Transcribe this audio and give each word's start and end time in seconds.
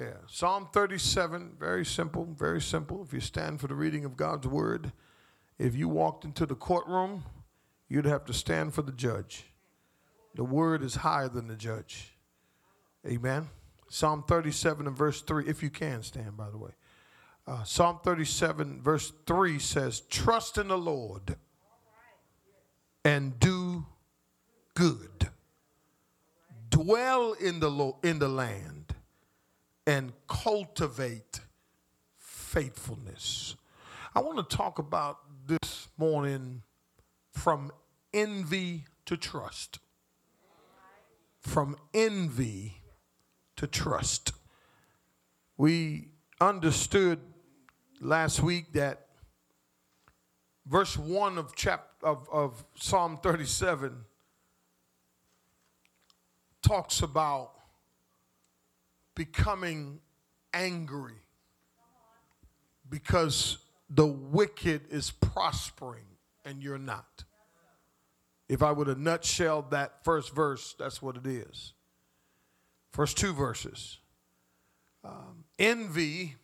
Yeah. 0.00 0.14
Psalm 0.26 0.66
37, 0.72 1.56
very 1.60 1.84
simple, 1.84 2.24
very 2.24 2.62
simple. 2.62 3.02
If 3.02 3.12
you 3.12 3.20
stand 3.20 3.60
for 3.60 3.66
the 3.66 3.74
reading 3.74 4.06
of 4.06 4.16
God's 4.16 4.46
word, 4.46 4.92
if 5.58 5.76
you 5.76 5.90
walked 5.90 6.24
into 6.24 6.46
the 6.46 6.54
courtroom, 6.54 7.24
you'd 7.86 8.06
have 8.06 8.24
to 8.24 8.32
stand 8.32 8.72
for 8.72 8.80
the 8.80 8.92
judge. 8.92 9.44
The 10.34 10.44
word 10.44 10.82
is 10.82 10.94
higher 10.94 11.28
than 11.28 11.48
the 11.48 11.54
judge. 11.54 12.16
Amen. 13.06 13.50
Psalm 13.90 14.24
37 14.26 14.86
and 14.86 14.96
verse 14.96 15.20
3, 15.20 15.46
if 15.46 15.62
you 15.62 15.68
can 15.68 16.02
stand, 16.02 16.34
by 16.34 16.48
the 16.48 16.56
way. 16.56 16.70
Uh, 17.46 17.62
Psalm 17.64 17.98
37, 18.02 18.80
verse 18.80 19.12
3 19.26 19.58
says, 19.58 20.00
Trust 20.08 20.56
in 20.56 20.68
the 20.68 20.78
Lord 20.78 21.36
and 23.04 23.38
do 23.38 23.84
good. 24.72 25.28
Dwell 26.70 27.34
in 27.34 27.60
the, 27.60 27.68
lo- 27.70 27.98
in 28.02 28.18
the 28.18 28.28
land 28.28 28.69
and 29.86 30.12
cultivate 30.28 31.40
faithfulness. 32.16 33.56
I 34.14 34.20
want 34.20 34.38
to 34.38 34.56
talk 34.56 34.78
about 34.78 35.18
this 35.46 35.88
morning 35.96 36.62
from 37.32 37.72
envy 38.12 38.84
to 39.06 39.16
trust. 39.16 39.78
From 41.40 41.76
envy 41.94 42.82
to 43.56 43.66
trust. 43.66 44.32
We 45.56 46.08
understood 46.40 47.20
last 48.00 48.42
week 48.42 48.72
that 48.72 49.06
verse 50.66 50.96
1 50.96 51.38
of 51.38 51.54
chapter 51.54 51.90
of, 52.02 52.28
of 52.32 52.64
Psalm 52.76 53.18
37 53.22 54.04
talks 56.62 57.02
about 57.02 57.52
becoming 59.20 60.00
angry 60.54 61.20
because 62.88 63.58
the 63.90 64.06
wicked 64.06 64.80
is 64.88 65.10
prospering 65.10 66.06
and 66.46 66.62
you're 66.62 66.78
not. 66.78 67.24
If 68.48 68.62
I 68.62 68.72
would 68.72 68.86
have 68.86 68.96
nutshelled 68.96 69.72
that 69.72 70.04
first 70.04 70.34
verse, 70.34 70.74
that's 70.78 71.02
what 71.02 71.18
it 71.18 71.26
is. 71.26 71.74
First 72.92 73.18
two 73.18 73.34
verses. 73.34 73.98
Um, 75.04 75.44
envy 75.58 76.36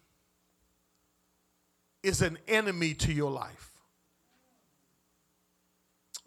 is 2.02 2.20
an 2.20 2.36
enemy 2.46 2.92
to 2.92 3.10
your 3.10 3.30
life. 3.30 3.70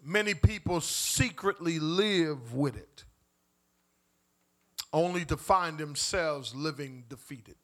Many 0.02 0.34
people 0.34 0.80
secretly 0.80 1.78
live 1.78 2.54
with 2.54 2.76
it, 2.76 3.04
only 4.92 5.24
to 5.24 5.36
find 5.36 5.78
themselves 5.78 6.54
living 6.54 7.04
defeated. 7.08 7.56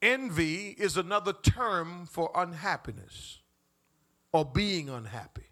Envy 0.00 0.68
is 0.78 0.96
another 0.96 1.32
term 1.32 2.06
for 2.06 2.30
unhappiness 2.34 3.38
or 4.32 4.44
being 4.44 4.88
unhappy. 4.88 5.50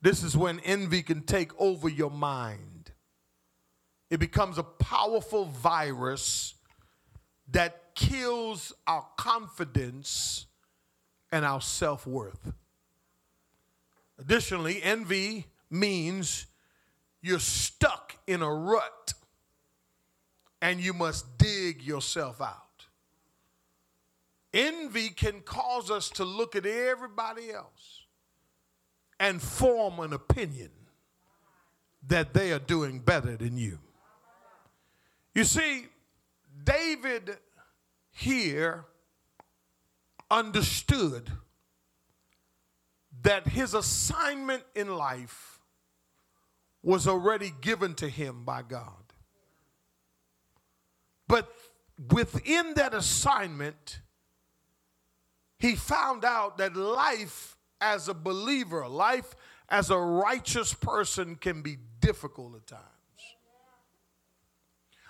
This 0.00 0.22
is 0.22 0.36
when 0.36 0.60
envy 0.60 1.02
can 1.02 1.22
take 1.22 1.50
over 1.60 1.88
your 1.88 2.10
mind. 2.10 2.92
It 4.10 4.20
becomes 4.20 4.58
a 4.58 4.62
powerful 4.62 5.46
virus 5.46 6.54
that 7.50 7.94
kills 7.96 8.72
our 8.86 9.04
confidence 9.16 10.46
and 11.32 11.44
our 11.44 11.60
self 11.60 12.06
worth. 12.06 12.52
Additionally, 14.18 14.80
envy 14.82 15.46
means 15.70 16.46
you're 17.26 17.40
stuck 17.40 18.16
in 18.26 18.40
a 18.40 18.52
rut 18.52 19.14
and 20.62 20.80
you 20.80 20.92
must 20.92 21.38
dig 21.38 21.82
yourself 21.82 22.40
out. 22.40 22.86
Envy 24.54 25.08
can 25.08 25.40
cause 25.40 25.90
us 25.90 26.08
to 26.10 26.24
look 26.24 26.54
at 26.54 26.64
everybody 26.64 27.50
else 27.50 28.04
and 29.18 29.42
form 29.42 29.98
an 29.98 30.12
opinion 30.12 30.70
that 32.06 32.32
they 32.32 32.52
are 32.52 32.60
doing 32.60 33.00
better 33.00 33.36
than 33.36 33.58
you. 33.58 33.78
You 35.34 35.44
see, 35.44 35.86
David 36.62 37.36
here 38.12 38.84
understood 40.30 41.30
that 43.22 43.48
his 43.48 43.74
assignment 43.74 44.62
in 44.74 44.94
life 44.96 45.55
was 46.86 47.08
already 47.08 47.52
given 47.62 47.94
to 47.96 48.08
him 48.08 48.44
by 48.44 48.62
God. 48.62 48.92
But 51.26 51.52
within 52.12 52.74
that 52.74 52.94
assignment, 52.94 53.98
he 55.58 55.74
found 55.74 56.24
out 56.24 56.58
that 56.58 56.76
life 56.76 57.56
as 57.80 58.08
a 58.08 58.14
believer, 58.14 58.86
life 58.86 59.34
as 59.68 59.90
a 59.90 59.98
righteous 59.98 60.74
person 60.74 61.34
can 61.34 61.60
be 61.60 61.76
difficult 61.98 62.54
at 62.54 62.68
times. 62.68 62.82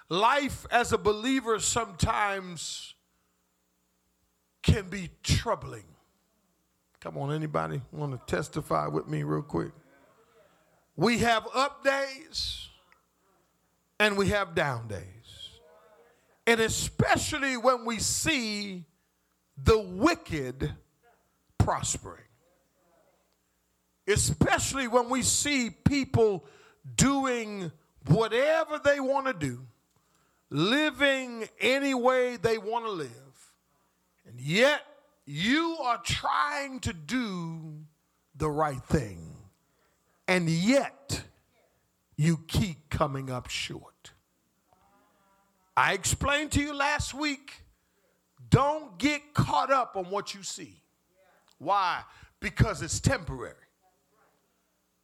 Life 0.08 0.64
as 0.70 0.94
a 0.94 0.98
believer 0.98 1.58
sometimes 1.60 2.94
can 4.62 4.88
be 4.88 5.10
troubling. 5.22 5.84
Come 7.00 7.18
on, 7.18 7.34
anybody 7.34 7.82
want 7.92 8.12
to 8.12 8.34
testify 8.34 8.86
with 8.86 9.06
me 9.06 9.24
real 9.24 9.42
quick? 9.42 9.72
We 10.96 11.18
have 11.18 11.46
up 11.54 11.84
days 11.84 12.68
and 14.00 14.16
we 14.16 14.28
have 14.28 14.54
down 14.54 14.88
days. 14.88 15.02
And 16.46 16.60
especially 16.60 17.56
when 17.56 17.84
we 17.84 17.98
see 17.98 18.84
the 19.62 19.78
wicked 19.78 20.72
prospering. 21.58 22.22
Especially 24.06 24.86
when 24.86 25.08
we 25.08 25.22
see 25.22 25.70
people 25.70 26.44
doing 26.94 27.72
whatever 28.06 28.78
they 28.78 29.00
want 29.00 29.26
to 29.26 29.32
do, 29.32 29.66
living 30.48 31.48
any 31.60 31.92
way 31.92 32.36
they 32.36 32.56
want 32.56 32.84
to 32.84 32.90
live. 32.90 33.10
And 34.28 34.40
yet, 34.40 34.82
you 35.24 35.76
are 35.82 36.00
trying 36.04 36.78
to 36.80 36.92
do 36.92 37.80
the 38.36 38.48
right 38.48 38.82
thing, 38.84 39.35
and 40.28 40.48
yet 40.48 41.22
you 42.16 42.38
keep 42.48 42.88
coming 42.90 43.30
up 43.30 43.48
short. 43.48 44.12
I 45.76 45.92
explained 45.92 46.52
to 46.52 46.60
you 46.60 46.74
last 46.74 47.12
week 47.12 47.62
don't 48.48 48.96
get 48.98 49.34
caught 49.34 49.70
up 49.70 49.96
on 49.96 50.06
what 50.06 50.34
you 50.34 50.42
see. 50.42 50.82
Why? 51.58 52.02
Because 52.40 52.82
it's 52.82 53.00
temporary. 53.00 53.54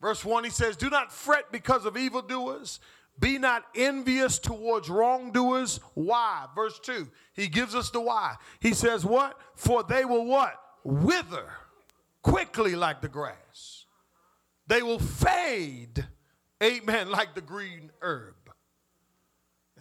Verse 0.01 0.25
1 0.25 0.45
he 0.45 0.51
says, 0.51 0.77
Do 0.77 0.91
not 0.91 1.13
fret 1.13 1.53
because 1.53 1.87
of 1.87 1.97
evildoers. 1.97 2.81
Be 3.19 3.39
not 3.39 3.65
envious 3.75 4.39
towards 4.39 4.89
wrongdoers. 4.89 5.81
Why? 5.95 6.47
Verse 6.55 6.79
2. 6.81 7.09
He 7.35 7.47
gives 7.47 7.75
us 7.75 7.91
the 7.91 8.01
why. 8.01 8.37
He 8.61 8.75
says, 8.75 9.05
What? 9.05 9.39
For 9.55 9.83
they 9.83 10.05
will 10.05 10.25
what? 10.25 10.55
Wither 10.83 11.49
quickly 12.23 12.75
like 12.75 13.01
the 13.01 13.09
grass. 13.09 13.82
They 14.73 14.83
will 14.83 15.01
fade, 15.01 16.03
amen, 16.63 17.11
like 17.11 17.35
the 17.35 17.43
green 17.43 17.91
herb. 18.01 18.37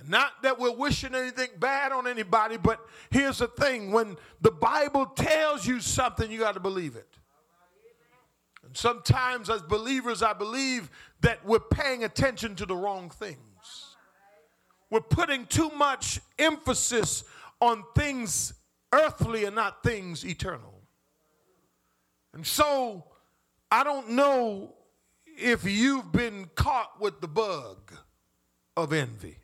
Not 0.06 0.44
that 0.44 0.60
we're 0.60 0.76
wishing 0.76 1.16
anything 1.16 1.48
bad 1.60 1.94
on 1.94 2.08
anybody, 2.08 2.58
but 2.58 2.86
here's 3.10 3.38
the 3.38 3.48
thing 3.48 3.94
when 3.94 4.18
the 4.42 4.52
Bible 4.52 5.06
tells 5.06 5.66
you 5.66 5.80
something, 5.80 6.30
you 6.30 6.40
got 6.40 6.56
to 6.56 6.60
believe 6.60 6.98
it. 6.98 7.08
And 8.66 8.76
sometimes, 8.76 9.50
as 9.50 9.62
believers, 9.62 10.22
I 10.22 10.34
believe 10.34 10.92
that 11.22 11.46
we're 11.46 11.60
paying 11.60 12.04
attention 12.04 12.58
to 12.58 12.66
the 12.66 12.76
wrong 12.76 13.10
things. 13.10 13.96
We're 14.90 15.00
putting 15.00 15.46
too 15.46 15.70
much 15.70 16.20
emphasis 16.38 17.24
on 17.62 17.86
things 17.96 18.56
earthly 18.92 19.46
and 19.46 19.56
not 19.56 19.84
things 19.84 20.26
eternal. 20.26 20.82
And 22.34 22.46
so, 22.46 23.06
I 23.72 23.86
don't 23.86 24.10
know 24.10 24.74
if 25.42 25.66
you've 25.66 26.12
been 26.12 26.50
caught 26.56 27.00
with 27.00 27.22
the 27.22 27.28
bug 27.28 27.94
of 28.78 28.94
envy. 28.94 29.38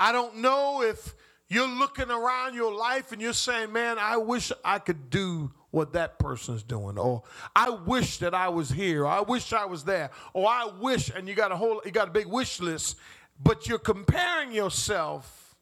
I 0.00 0.12
don't 0.12 0.38
know 0.38 0.82
if 0.82 1.14
you're 1.48 1.68
looking 1.68 2.10
around 2.10 2.54
your 2.54 2.74
life 2.74 3.12
and 3.12 3.20
you're 3.20 3.32
saying, 3.32 3.72
man, 3.72 3.98
I 3.98 4.16
wish 4.16 4.50
I 4.64 4.78
could 4.78 5.10
do 5.10 5.52
what 5.72 5.94
that 5.94 6.18
person's 6.18 6.62
doing 6.62 6.98
or 6.98 7.22
i 7.56 7.70
wish 7.70 8.18
that 8.18 8.34
i 8.34 8.46
was 8.46 8.68
here 8.68 9.04
or 9.04 9.06
i 9.06 9.20
wish 9.20 9.54
i 9.54 9.64
was 9.64 9.84
there 9.84 10.10
or 10.34 10.46
i 10.46 10.70
wish 10.78 11.08
and 11.08 11.26
you 11.26 11.34
got 11.34 11.50
a 11.50 11.56
whole 11.56 11.80
you 11.86 11.90
got 11.90 12.08
a 12.08 12.10
big 12.10 12.26
wish 12.26 12.60
list 12.60 12.98
but 13.42 13.66
you're 13.66 13.78
comparing 13.78 14.52
yourself 14.52 15.56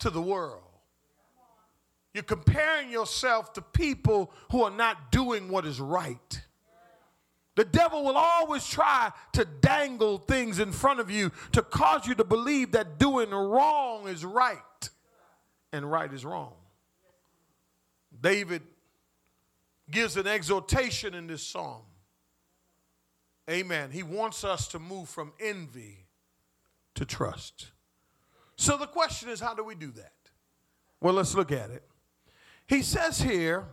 to 0.00 0.10
the 0.10 0.20
world 0.20 0.64
you're 2.12 2.24
comparing 2.24 2.90
yourself 2.90 3.52
to 3.52 3.62
people 3.62 4.32
who 4.50 4.64
are 4.64 4.70
not 4.72 5.12
doing 5.12 5.48
what 5.48 5.64
is 5.64 5.80
right 5.80 6.42
The 7.56 7.64
devil 7.64 8.04
will 8.04 8.16
always 8.16 8.66
try 8.66 9.12
to 9.32 9.44
dangle 9.44 10.18
things 10.18 10.58
in 10.58 10.72
front 10.72 11.00
of 11.00 11.10
you 11.10 11.32
to 11.52 11.62
cause 11.62 12.06
you 12.06 12.14
to 12.14 12.24
believe 12.24 12.72
that 12.72 12.98
doing 12.98 13.30
wrong 13.30 14.08
is 14.08 14.24
right 14.24 14.58
and 15.72 15.90
right 15.90 16.12
is 16.12 16.24
wrong. 16.24 16.54
David 18.20 18.62
gives 19.90 20.16
an 20.16 20.26
exhortation 20.26 21.14
in 21.14 21.26
this 21.26 21.42
psalm. 21.42 21.82
Amen. 23.48 23.90
He 23.90 24.02
wants 24.02 24.44
us 24.44 24.68
to 24.68 24.78
move 24.78 25.08
from 25.08 25.32
envy 25.40 26.06
to 26.94 27.04
trust. 27.04 27.72
So 28.56 28.76
the 28.76 28.86
question 28.86 29.28
is, 29.28 29.40
how 29.40 29.54
do 29.54 29.64
we 29.64 29.74
do 29.74 29.90
that? 29.92 30.12
Well, 31.00 31.14
let's 31.14 31.34
look 31.34 31.50
at 31.50 31.70
it. 31.70 31.82
He 32.66 32.82
says 32.82 33.20
here, 33.20 33.66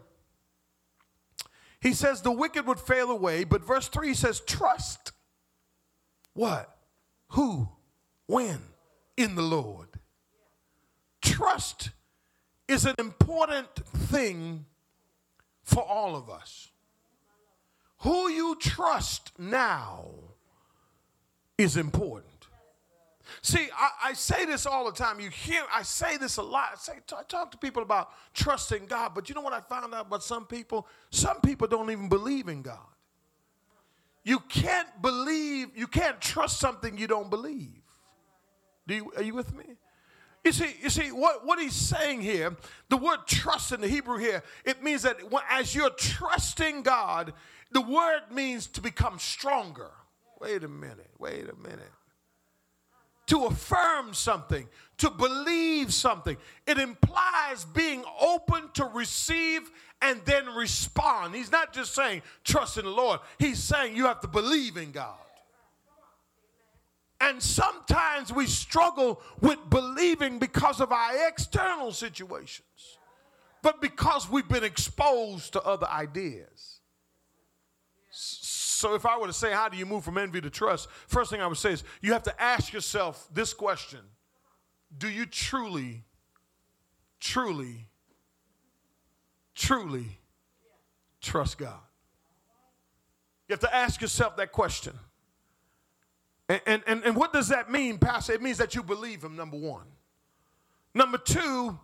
he 1.81 1.93
says 1.93 2.21
the 2.21 2.31
wicked 2.31 2.65
would 2.65 2.79
fail 2.79 3.11
away, 3.11 3.43
but 3.43 3.63
verse 3.63 3.87
3 3.87 4.13
says, 4.13 4.39
trust. 4.41 5.11
What? 6.33 6.75
Who? 7.29 7.69
When? 8.25 8.59
In 9.15 9.35
the 9.35 9.41
Lord. 9.41 9.87
Trust 11.21 11.91
is 12.67 12.85
an 12.85 12.95
important 12.99 13.67
thing 13.95 14.65
for 15.63 15.83
all 15.83 16.15
of 16.15 16.29
us. 16.29 16.71
Who 18.01 18.29
you 18.29 18.55
trust 18.59 19.31
now 19.37 20.09
is 21.57 21.75
important. 21.77 22.36
See, 23.41 23.69
I, 23.77 24.09
I, 24.09 24.13
say 24.13 24.45
this 24.45 24.65
all 24.65 24.85
the 24.85 24.91
time. 24.91 25.19
You 25.19 25.29
hear, 25.29 25.63
I 25.73 25.83
say 25.83 26.17
this 26.17 26.37
a 26.37 26.41
lot. 26.41 26.69
I, 26.73 26.75
say, 26.77 26.93
I 27.15 27.23
talk 27.23 27.51
to 27.51 27.57
people 27.57 27.83
about 27.83 28.09
trusting 28.33 28.85
God, 28.87 29.13
but 29.13 29.29
you 29.29 29.35
know 29.35 29.41
what 29.41 29.53
I 29.53 29.61
found 29.61 29.93
out 29.93 30.07
about 30.07 30.23
some 30.23 30.45
people? 30.45 30.87
Some 31.11 31.39
people 31.41 31.67
don't 31.67 31.89
even 31.91 32.09
believe 32.09 32.47
in 32.47 32.61
God. 32.61 32.79
You 34.23 34.39
can't 34.39 35.01
believe, 35.01 35.69
you 35.75 35.87
can't 35.87 36.19
trust 36.19 36.59
something 36.59 36.97
you 36.97 37.07
don't 37.07 37.29
believe. 37.29 37.81
Do 38.87 38.95
you, 38.95 39.11
are 39.15 39.23
you 39.23 39.33
with 39.33 39.55
me? 39.55 39.65
You 40.43 40.51
see, 40.51 40.75
you 40.81 40.89
see 40.89 41.11
what, 41.11 41.45
what 41.45 41.59
he's 41.59 41.73
saying 41.73 42.21
here, 42.21 42.55
the 42.89 42.97
word 42.97 43.19
trust 43.27 43.71
in 43.71 43.81
the 43.81 43.87
Hebrew 43.87 44.17
here, 44.17 44.43
it 44.65 44.81
means 44.81 45.03
that 45.03 45.17
as 45.49 45.75
you're 45.75 45.89
trusting 45.91 46.83
God, 46.83 47.33
the 47.71 47.81
word 47.81 48.21
means 48.31 48.67
to 48.67 48.81
become 48.81 49.19
stronger. 49.19 49.91
Wait 50.39 50.63
a 50.63 50.67
minute, 50.67 51.11
wait 51.19 51.49
a 51.49 51.55
minute 51.55 51.91
to 53.27 53.45
affirm 53.45 54.13
something, 54.13 54.67
to 54.97 55.09
believe 55.09 55.93
something. 55.93 56.37
It 56.65 56.77
implies 56.77 57.65
being 57.73 58.03
open 58.19 58.69
to 58.73 58.85
receive 58.85 59.69
and 60.01 60.21
then 60.25 60.47
respond. 60.55 61.35
He's 61.35 61.51
not 61.51 61.73
just 61.73 61.93
saying 61.93 62.21
trust 62.43 62.77
in 62.77 62.85
the 62.85 62.91
Lord, 62.91 63.19
he's 63.37 63.61
saying 63.61 63.95
you 63.95 64.05
have 64.05 64.21
to 64.21 64.27
believe 64.27 64.77
in 64.77 64.91
God. 64.91 65.15
And 67.19 67.41
sometimes 67.41 68.31
we 68.31 68.45
struggle 68.45 69.21
with 69.41 69.57
believing 69.69 70.37
because 70.37 70.79
of 70.79 70.91
our 70.91 71.27
external 71.27 71.91
situations, 71.91 72.97
but 73.63 73.81
because 73.81 74.29
we've 74.29 74.47
been 74.47 74.63
exposed 74.63 75.53
to 75.53 75.61
other 75.63 75.87
ideas. 75.87 76.79
So 78.77 78.93
if 78.93 79.07
I 79.07 79.17
were 79.17 79.25
to 79.25 79.33
say, 79.33 79.51
how 79.51 79.69
do 79.69 79.75
you 79.75 79.87
move 79.87 80.03
from 80.03 80.19
envy 80.19 80.39
to 80.39 80.51
trust? 80.51 80.87
First 81.07 81.31
thing 81.31 81.41
I 81.41 81.47
would 81.47 81.57
say 81.57 81.71
is 81.73 81.83
you 81.99 82.13
have 82.13 82.21
to 82.23 82.41
ask 82.41 82.71
yourself 82.71 83.27
this 83.33 83.51
question 83.51 84.01
Do 84.95 85.09
you 85.09 85.25
truly, 85.25 86.03
truly, 87.19 87.87
truly 89.55 90.19
trust 91.21 91.57
God? 91.57 91.79
You 93.47 93.53
have 93.53 93.61
to 93.61 93.75
ask 93.75 93.99
yourself 93.99 94.37
that 94.37 94.51
question. 94.51 94.93
And, 96.47 96.61
and, 96.67 96.83
and, 96.85 97.03
and 97.03 97.15
what 97.15 97.33
does 97.33 97.47
that 97.47 97.71
mean, 97.71 97.97
Pastor? 97.97 98.33
It 98.33 98.43
means 98.43 98.59
that 98.59 98.75
you 98.75 98.83
believe 98.83 99.23
Him, 99.23 99.35
number 99.35 99.57
one. 99.57 99.87
Number 100.93 101.17
two, 101.17 101.79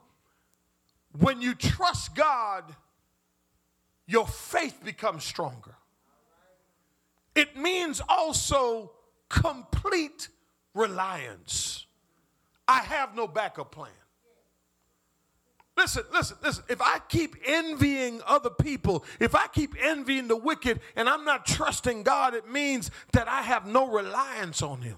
when 1.17 1.41
you 1.41 1.55
trust 1.55 2.13
God, 2.13 2.63
your 4.05 4.27
faith 4.27 4.79
becomes 4.85 5.23
stronger. 5.23 5.75
It 7.35 7.57
means 7.57 8.01
also 8.07 8.91
complete 9.29 10.29
reliance. 10.73 11.85
I 12.67 12.79
have 12.79 13.15
no 13.15 13.27
backup 13.27 13.71
plan. 13.71 13.89
Listen, 15.75 16.03
listen, 16.13 16.37
listen. 16.43 16.63
If 16.69 16.81
I 16.81 16.99
keep 17.09 17.35
envying 17.45 18.21
other 18.27 18.51
people, 18.51 19.03
if 19.19 19.33
I 19.33 19.47
keep 19.47 19.75
envying 19.81 20.27
the 20.27 20.35
wicked 20.35 20.79
and 20.95 21.09
I'm 21.09 21.25
not 21.25 21.47
trusting 21.47 22.03
God, 22.03 22.35
it 22.35 22.47
means 22.47 22.91
that 23.13 23.27
I 23.27 23.41
have 23.41 23.65
no 23.65 23.87
reliance 23.87 24.61
on 24.61 24.81
Him. 24.81 24.97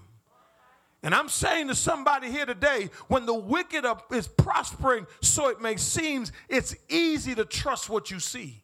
And 1.02 1.14
I'm 1.14 1.28
saying 1.28 1.68
to 1.68 1.74
somebody 1.74 2.30
here 2.30 2.46
today, 2.46 2.90
when 3.08 3.26
the 3.26 3.34
wicked 3.34 3.86
is 4.10 4.28
prospering, 4.28 5.06
so 5.22 5.48
it 5.48 5.60
may 5.60 5.76
seem, 5.76 6.26
it's 6.48 6.74
easy 6.88 7.34
to 7.34 7.44
trust 7.44 7.88
what 7.88 8.10
you 8.10 8.20
see. 8.20 8.62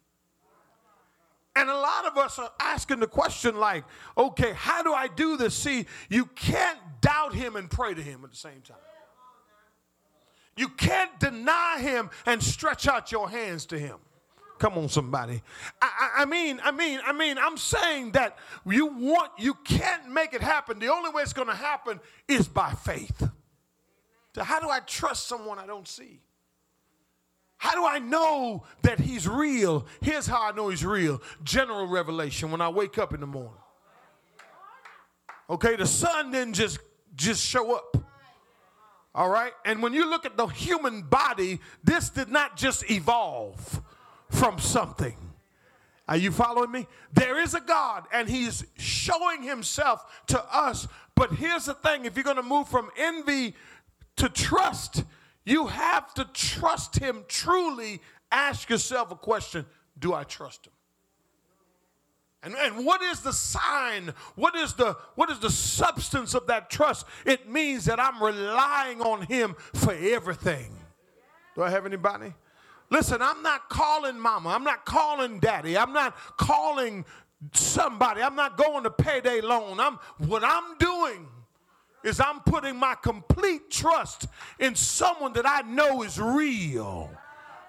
And 1.54 1.68
a 1.68 1.74
lot 1.74 2.06
of 2.06 2.16
us 2.16 2.38
are 2.38 2.50
asking 2.60 3.00
the 3.00 3.06
question, 3.06 3.56
like, 3.56 3.84
okay, 4.16 4.52
how 4.54 4.82
do 4.82 4.94
I 4.94 5.08
do 5.08 5.36
this? 5.36 5.54
See, 5.54 5.86
you 6.08 6.26
can't 6.26 6.78
doubt 7.00 7.34
him 7.34 7.56
and 7.56 7.70
pray 7.70 7.92
to 7.92 8.00
him 8.02 8.24
at 8.24 8.30
the 8.30 8.36
same 8.36 8.62
time. 8.62 8.78
You 10.56 10.68
can't 10.68 11.18
deny 11.18 11.78
him 11.80 12.10
and 12.26 12.42
stretch 12.42 12.86
out 12.86 13.12
your 13.12 13.28
hands 13.28 13.66
to 13.66 13.78
him. 13.78 13.96
Come 14.58 14.78
on, 14.78 14.88
somebody. 14.88 15.42
I, 15.80 15.90
I, 16.16 16.22
I, 16.22 16.24
mean, 16.24 16.60
I 16.62 16.70
mean, 16.70 17.00
I 17.04 17.12
mean, 17.12 17.36
I'm 17.36 17.56
saying 17.56 18.12
that 18.12 18.38
you 18.64 18.86
want, 18.86 19.32
you 19.36 19.54
can't 19.64 20.10
make 20.10 20.34
it 20.34 20.40
happen. 20.40 20.78
The 20.78 20.88
only 20.88 21.10
way 21.10 21.22
it's 21.22 21.32
going 21.32 21.48
to 21.48 21.54
happen 21.54 22.00
is 22.28 22.46
by 22.48 22.72
faith. 22.72 23.28
So, 24.34 24.44
how 24.44 24.60
do 24.60 24.68
I 24.70 24.80
trust 24.80 25.26
someone 25.26 25.58
I 25.58 25.66
don't 25.66 25.88
see? 25.88 26.20
How 27.62 27.76
do 27.76 27.86
I 27.86 28.00
know 28.00 28.64
that 28.82 28.98
he's 28.98 29.28
real? 29.28 29.86
Here's 30.00 30.26
how 30.26 30.42
I 30.42 30.50
know 30.50 30.70
he's 30.70 30.84
real 30.84 31.22
general 31.44 31.86
revelation 31.86 32.50
when 32.50 32.60
I 32.60 32.68
wake 32.68 32.98
up 32.98 33.14
in 33.14 33.20
the 33.20 33.26
morning. 33.28 33.52
Okay, 35.48 35.76
the 35.76 35.86
sun 35.86 36.32
didn't 36.32 36.54
just, 36.54 36.80
just 37.14 37.40
show 37.40 37.76
up. 37.76 37.96
All 39.14 39.28
right, 39.28 39.52
and 39.64 39.80
when 39.80 39.92
you 39.92 40.10
look 40.10 40.26
at 40.26 40.36
the 40.36 40.48
human 40.48 41.02
body, 41.02 41.60
this 41.84 42.10
did 42.10 42.30
not 42.30 42.56
just 42.56 42.90
evolve 42.90 43.80
from 44.28 44.58
something. 44.58 45.14
Are 46.08 46.16
you 46.16 46.32
following 46.32 46.72
me? 46.72 46.88
There 47.12 47.40
is 47.40 47.54
a 47.54 47.60
God, 47.60 48.06
and 48.12 48.28
He's 48.28 48.64
showing 48.76 49.44
Himself 49.44 50.04
to 50.26 50.44
us. 50.52 50.88
But 51.14 51.34
here's 51.34 51.66
the 51.66 51.74
thing 51.74 52.06
if 52.06 52.16
you're 52.16 52.24
going 52.24 52.34
to 52.38 52.42
move 52.42 52.66
from 52.66 52.90
envy 52.96 53.54
to 54.16 54.28
trust, 54.28 55.04
you 55.44 55.66
have 55.66 56.14
to 56.14 56.24
trust 56.32 56.98
him 56.98 57.24
truly. 57.28 58.00
Ask 58.30 58.70
yourself 58.70 59.10
a 59.10 59.16
question 59.16 59.66
Do 59.98 60.14
I 60.14 60.24
trust 60.24 60.66
him? 60.66 60.72
And, 62.44 62.54
and 62.54 62.84
what 62.84 63.02
is 63.02 63.20
the 63.20 63.32
sign? 63.32 64.12
What 64.34 64.56
is 64.56 64.74
the 64.74 64.96
what 65.14 65.30
is 65.30 65.38
the 65.38 65.50
substance 65.50 66.34
of 66.34 66.46
that 66.48 66.70
trust? 66.70 67.06
It 67.24 67.48
means 67.48 67.84
that 67.84 68.00
I'm 68.00 68.22
relying 68.22 69.00
on 69.00 69.22
him 69.22 69.54
for 69.74 69.92
everything. 69.94 70.72
Do 71.54 71.62
I 71.62 71.70
have 71.70 71.86
anybody? 71.86 72.32
Listen, 72.90 73.22
I'm 73.22 73.42
not 73.42 73.68
calling 73.68 74.18
mama. 74.18 74.50
I'm 74.50 74.64
not 74.64 74.84
calling 74.84 75.38
daddy. 75.38 75.78
I'm 75.78 75.92
not 75.92 76.16
calling 76.36 77.04
somebody. 77.52 78.22
I'm 78.22 78.36
not 78.36 78.56
going 78.56 78.84
to 78.84 78.90
payday 78.90 79.40
loan. 79.40 79.80
I'm 79.80 79.98
what 80.18 80.42
I'm 80.44 80.76
doing 80.78 81.28
is 82.04 82.20
I'm 82.20 82.40
putting 82.40 82.76
my 82.76 82.94
complete 82.94 83.70
trust 83.70 84.26
in 84.58 84.74
someone 84.74 85.32
that 85.34 85.46
I 85.46 85.62
know 85.62 86.02
is 86.02 86.20
real. 86.20 87.10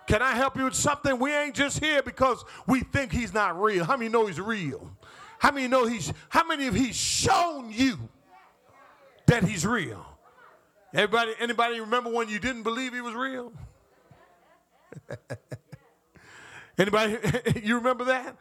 Can 0.07 0.21
I 0.21 0.33
help 0.35 0.57
you 0.57 0.65
with 0.65 0.75
something? 0.75 1.17
We 1.17 1.33
ain't 1.33 1.55
just 1.55 1.79
here 1.79 2.03
because 2.03 2.43
we 2.67 2.81
think 2.81 3.11
he's 3.11 3.33
not 3.33 3.59
real. 3.61 3.85
How 3.85 3.95
many 3.95 4.09
know 4.09 4.27
he's 4.27 4.39
real? 4.39 4.91
How 5.39 5.51
many 5.51 5.67
know 5.67 5.85
he's 5.85 6.11
how 6.29 6.45
many 6.45 6.67
of 6.67 6.75
he's 6.75 6.95
shown 6.95 7.71
you 7.71 7.97
that 9.27 9.43
he's 9.43 9.65
real? 9.65 10.05
Everybody, 10.93 11.33
anybody 11.39 11.79
remember 11.79 12.11
when 12.11 12.29
you 12.29 12.39
didn't 12.39 12.63
believe 12.63 12.93
he 12.93 13.01
was 13.01 13.13
real? 13.13 13.51
anybody 16.77 17.17
you 17.63 17.75
remember 17.75 18.05
that? 18.05 18.35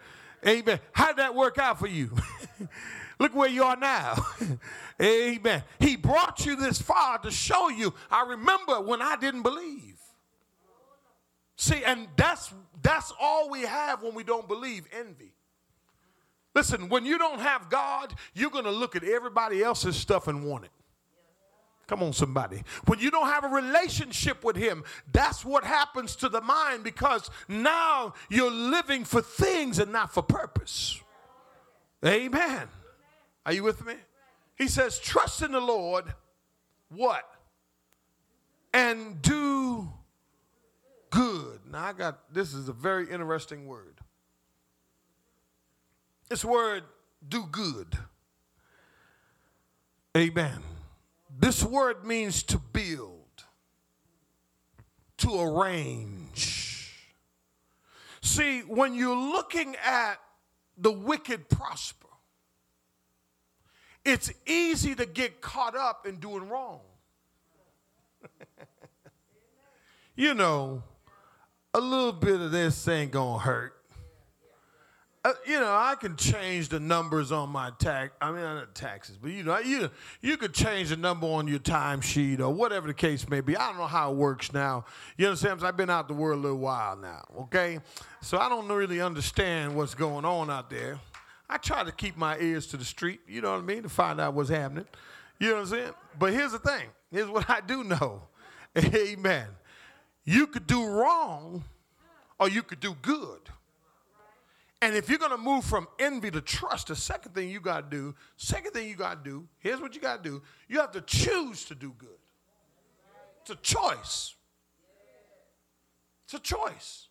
Amen. 0.47 0.81
How 0.93 1.09
did 1.09 1.19
that 1.19 1.35
work 1.35 1.59
out 1.59 1.79
for 1.79 1.87
you? 1.87 2.11
Look 3.23 3.37
where 3.37 3.49
you 3.49 3.63
are 3.63 3.77
now. 3.77 4.17
Amen. 5.01 5.63
He 5.79 5.95
brought 5.95 6.45
you 6.45 6.57
this 6.57 6.83
far 6.83 7.19
to 7.19 7.31
show 7.31 7.69
you. 7.69 7.95
I 8.11 8.27
remember 8.31 8.81
when 8.81 9.01
I 9.01 9.15
didn't 9.15 9.43
believe. 9.43 9.97
See, 11.55 11.85
and 11.85 12.09
that's 12.17 12.53
that's 12.83 13.13
all 13.21 13.49
we 13.49 13.61
have 13.61 14.03
when 14.03 14.17
we 14.17 14.25
don't 14.25 14.49
believe 14.49 14.89
envy. 14.91 15.35
Listen, 16.53 16.89
when 16.89 17.07
you 17.07 17.17
don't 17.17 17.39
have 17.39 17.71
God, 17.71 18.13
you're 18.35 18.51
going 18.51 18.65
to 18.65 18.73
look 18.73 18.97
at 18.97 19.05
everybody 19.05 19.63
else's 19.63 19.95
stuff 19.95 20.27
and 20.27 20.45
want 20.45 20.65
it. 20.65 20.73
Come 21.87 22.03
on, 22.03 22.13
somebody. 22.13 22.65
When 22.87 22.99
you 22.99 23.13
don't 23.13 23.29
have 23.29 23.45
a 23.45 23.49
relationship 23.49 24.43
with 24.43 24.57
Him, 24.57 24.83
that's 25.13 25.45
what 25.45 25.63
happens 25.63 26.17
to 26.17 26.29
the 26.29 26.41
mind 26.41 26.83
because 26.83 27.31
now 27.47 28.15
you're 28.29 28.51
living 28.51 29.05
for 29.05 29.23
things 29.23 29.79
and 29.79 29.93
not 29.93 30.13
for 30.13 30.25
purpose. 30.25 31.01
Amen. 32.05 32.67
Are 33.45 33.53
you 33.53 33.63
with 33.63 33.85
me? 33.85 33.95
He 34.57 34.69
says, 34.69 34.99
trust 34.99 35.43
in 35.43 35.53
the 35.53 35.61
Lord. 35.61 36.13
What? 36.89 37.25
And 38.73 39.21
do 39.21 39.93
good. 41.11 41.61
Now 41.71 41.87
I 41.87 41.93
got 41.93 42.33
this 42.33 42.55
is 42.55 42.69
a 42.69 42.73
very 42.73 43.11
interesting 43.11 43.67
word. 43.67 43.99
This 46.29 46.45
word 46.45 46.85
do 47.29 47.47
good. 47.51 47.99
Amen. 50.17 50.63
This 51.39 51.63
word 51.65 52.05
means 52.05 52.43
to 52.45 52.59
build, 52.59 53.45
to 55.19 55.41
arrange. 55.41 57.11
See, 58.21 58.61
when 58.61 58.95
you're 58.95 59.17
looking 59.17 59.75
at 59.85 60.15
the 60.77 60.93
wicked 60.93 61.49
prosper, 61.49 62.09
it's 64.05 64.33
easy 64.47 64.95
to 64.95 65.07
get 65.07 65.41
caught 65.41 65.77
up 65.77 66.07
in 66.07 66.17
doing 66.17 66.49
wrong. 66.49 66.81
you 70.17 70.35
know, 70.35 70.83
a 71.75 71.81
little 71.81 72.13
bit 72.13 72.41
of 72.41 72.51
this 72.51 72.87
ain't 72.89 73.13
gonna 73.13 73.39
hurt. 73.39 73.75
Uh, 75.25 75.33
you 75.47 75.61
know, 75.61 75.73
I 75.73 75.95
can 75.95 76.17
change 76.17 76.69
the 76.69 76.81
numbers 76.81 77.31
on 77.31 77.49
my 77.49 77.71
tax. 77.79 78.13
I 78.21 78.33
mean, 78.33 78.41
not 78.41 78.75
taxes, 78.75 79.17
but 79.23 79.31
you 79.31 79.45
know, 79.45 79.57
you 79.61 79.89
you 80.21 80.37
could 80.37 80.53
change 80.53 80.89
the 80.89 80.97
number 80.97 81.29
on 81.29 81.47
your 81.47 81.61
timesheet 81.61 82.41
or 82.41 82.51
whatever 82.51 82.89
the 82.89 82.95
case 82.95 83.29
may 83.29 83.41
be. 83.41 83.57
I 83.57 83.69
don't 83.69 83.79
know 83.79 83.87
how 83.87 84.11
it 84.11 84.17
works 84.17 84.53
now. 84.53 84.85
You 85.17 85.29
understand? 85.29 85.63
I've 85.63 85.77
been 85.77 85.91
out 85.91 86.09
the 86.09 86.15
world 86.15 86.41
a 86.41 86.43
little 86.43 86.59
while 86.59 86.97
now. 86.97 87.23
Okay, 87.43 87.79
so 88.21 88.37
I 88.37 88.49
don't 88.49 88.67
really 88.67 89.01
understand 89.01 89.77
what's 89.77 89.95
going 89.95 90.25
on 90.25 90.51
out 90.51 90.69
there. 90.71 90.99
I 91.53 91.59
try 91.59 91.85
to 91.85 91.93
keep 91.93 92.17
my 92.17 92.39
ears 92.39 92.67
to 92.69 92.79
the 92.79 92.85
street. 92.85 93.21
You 93.29 93.43
know 93.43 93.51
what 93.53 93.59
I 93.59 93.63
mean? 93.63 93.83
To 93.83 93.91
find 93.91 94.19
out 94.19 94.33
what's 94.33 94.49
happening. 94.49 94.87
You 95.39 95.49
know 95.49 95.57
what 95.57 95.61
I'm 95.61 95.67
saying? 95.67 95.93
But 96.19 96.33
here's 96.33 96.53
the 96.53 96.59
thing. 96.59 96.89
Here's 97.11 97.29
what 97.29 97.51
I 97.51 97.61
do 97.61 97.85
know. 97.85 98.23
Amen. 98.79 99.49
You 100.25 100.47
could 100.47 100.67
do 100.67 100.87
wrong, 100.87 101.63
or 102.41 102.49
you 102.49 102.63
could 102.63 102.81
do 102.81 102.97
good. 103.03 103.41
And 104.81 104.97
if 104.97 105.11
you're 105.11 105.19
going 105.19 105.31
to 105.31 105.37
move 105.37 105.63
from 105.65 105.89
envy 105.99 106.31
to 106.31 106.41
trust, 106.41 106.87
the 106.87 106.97
second 106.97 107.35
thing 107.35 107.51
you 107.51 107.61
got 107.61 107.91
to 107.91 107.97
do, 107.97 108.15
second 108.39 108.73
thing 108.73 108.89
you 108.89 108.97
got 108.97 109.23
to 109.23 109.31
do, 109.31 109.47
here's 109.59 109.79
what 109.79 109.95
you 109.95 110.01
got 110.01 110.25
to 110.25 110.31
do. 110.31 110.43
You 110.69 110.81
have 110.81 110.93
to 110.93 111.03
choose 111.03 111.67
to 111.67 111.75
do 111.75 111.93
good. 111.99 112.09
It's 113.43 113.51
a 113.51 113.57
choice. 113.57 114.35
It's 116.25 116.33
a 116.33 116.41
choice. 116.41 117.09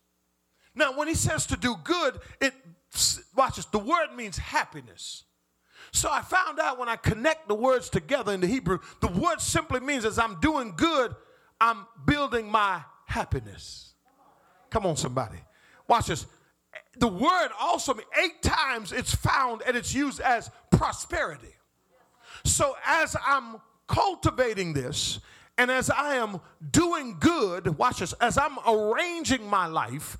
Now, 0.73 0.97
when 0.97 1.07
he 1.07 1.13
says 1.13 1.45
to 1.47 1.57
do 1.57 1.75
good, 1.83 2.19
it 2.39 2.55
watch 3.35 3.55
this, 3.55 3.65
the 3.65 3.79
word 3.79 4.15
means 4.15 4.37
happiness. 4.37 5.23
So 5.91 6.09
I 6.11 6.21
found 6.21 6.59
out 6.59 6.79
when 6.79 6.89
I 6.89 6.95
connect 6.95 7.47
the 7.47 7.55
words 7.55 7.89
together 7.89 8.33
in 8.33 8.41
the 8.41 8.47
Hebrew, 8.47 8.79
the 9.01 9.07
word 9.07 9.41
simply 9.41 9.79
means 9.79 10.05
as 10.05 10.19
I'm 10.19 10.39
doing 10.39 10.73
good, 10.75 11.15
I'm 11.59 11.85
building 12.05 12.49
my 12.49 12.83
happiness. 13.05 13.93
Come 14.69 14.85
on, 14.85 14.95
somebody. 14.95 15.39
Watch 15.87 16.07
this 16.07 16.25
the 16.97 17.07
word 17.07 17.49
also 17.59 17.97
eight 18.21 18.41
times 18.41 18.91
it's 18.91 19.13
found 19.13 19.61
and 19.65 19.77
it's 19.77 19.93
used 19.93 20.19
as 20.19 20.51
prosperity. 20.69 21.55
So 22.43 22.75
as 22.85 23.15
I'm 23.25 23.57
cultivating 23.87 24.73
this 24.73 25.19
and 25.57 25.71
as 25.71 25.89
I 25.89 26.15
am 26.15 26.41
doing 26.71 27.17
good, 27.19 27.77
watch 27.77 27.99
this, 27.99 28.13
as 28.13 28.37
I'm 28.37 28.57
arranging 28.67 29.47
my 29.47 29.67
life, 29.67 30.17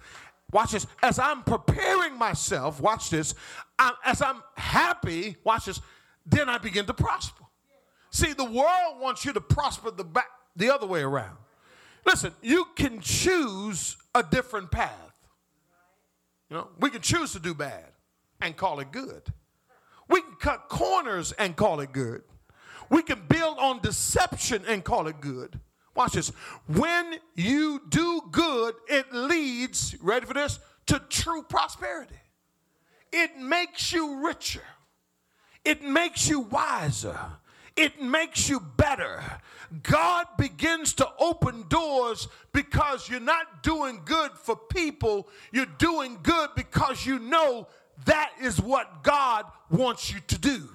watch 0.51 0.71
this, 0.71 0.87
as 1.01 1.19
I'm 1.19 1.43
preparing 1.43 2.17
myself, 2.17 2.79
watch 2.79 3.09
this, 3.09 3.33
I, 3.79 3.93
as 4.05 4.21
I'm 4.21 4.41
happy, 4.55 5.37
watch 5.43 5.65
this, 5.65 5.81
then 6.25 6.49
I 6.49 6.57
begin 6.57 6.85
to 6.85 6.93
prosper. 6.93 7.43
See, 8.11 8.33
the 8.33 8.45
world 8.45 8.99
wants 8.99 9.25
you 9.25 9.33
to 9.33 9.41
prosper 9.41 9.91
the 9.91 10.03
back 10.03 10.27
the 10.55 10.73
other 10.73 10.85
way 10.85 11.01
around. 11.01 11.37
Listen, 12.05 12.33
you 12.41 12.65
can 12.75 12.99
choose 12.99 13.95
a 14.13 14.23
different 14.23 14.69
path. 14.71 14.91
You 16.49 16.57
know, 16.57 16.67
we 16.79 16.89
can 16.89 17.01
choose 17.01 17.31
to 17.33 17.39
do 17.39 17.53
bad 17.53 17.85
and 18.41 18.57
call 18.57 18.79
it 18.79 18.91
good. 18.91 19.31
We 20.09 20.21
can 20.21 20.35
cut 20.39 20.67
corners 20.67 21.31
and 21.33 21.55
call 21.55 21.79
it 21.79 21.93
good. 21.93 22.23
We 22.89 23.01
can 23.01 23.21
build 23.29 23.57
on 23.57 23.79
deception 23.79 24.63
and 24.67 24.83
call 24.83 25.07
it 25.07 25.21
good. 25.21 25.59
Watch 25.95 26.13
this. 26.13 26.29
When 26.67 27.15
you 27.35 27.81
do 27.89 28.21
good, 28.31 28.75
it 28.87 29.13
leads, 29.13 29.95
ready 30.01 30.25
for 30.25 30.33
this, 30.33 30.59
to 30.87 30.99
true 31.09 31.43
prosperity. 31.43 32.15
It 33.11 33.37
makes 33.37 33.91
you 33.91 34.25
richer. 34.25 34.63
It 35.65 35.83
makes 35.83 36.27
you 36.27 36.39
wiser 36.39 37.19
it 37.75 38.01
makes 38.01 38.49
you 38.49 38.59
better. 38.59 39.23
God 39.83 40.27
begins 40.37 40.93
to 40.95 41.09
open 41.17 41.65
doors 41.69 42.27
because 42.53 43.09
you're 43.09 43.19
not 43.19 43.63
doing 43.63 44.01
good 44.05 44.31
for 44.33 44.55
people, 44.55 45.29
you're 45.51 45.65
doing 45.77 46.19
good 46.21 46.49
because 46.55 47.05
you 47.05 47.19
know 47.19 47.67
that 48.05 48.31
is 48.41 48.59
what 48.59 49.03
God 49.03 49.45
wants 49.69 50.11
you 50.11 50.19
to 50.27 50.37
do. 50.37 50.69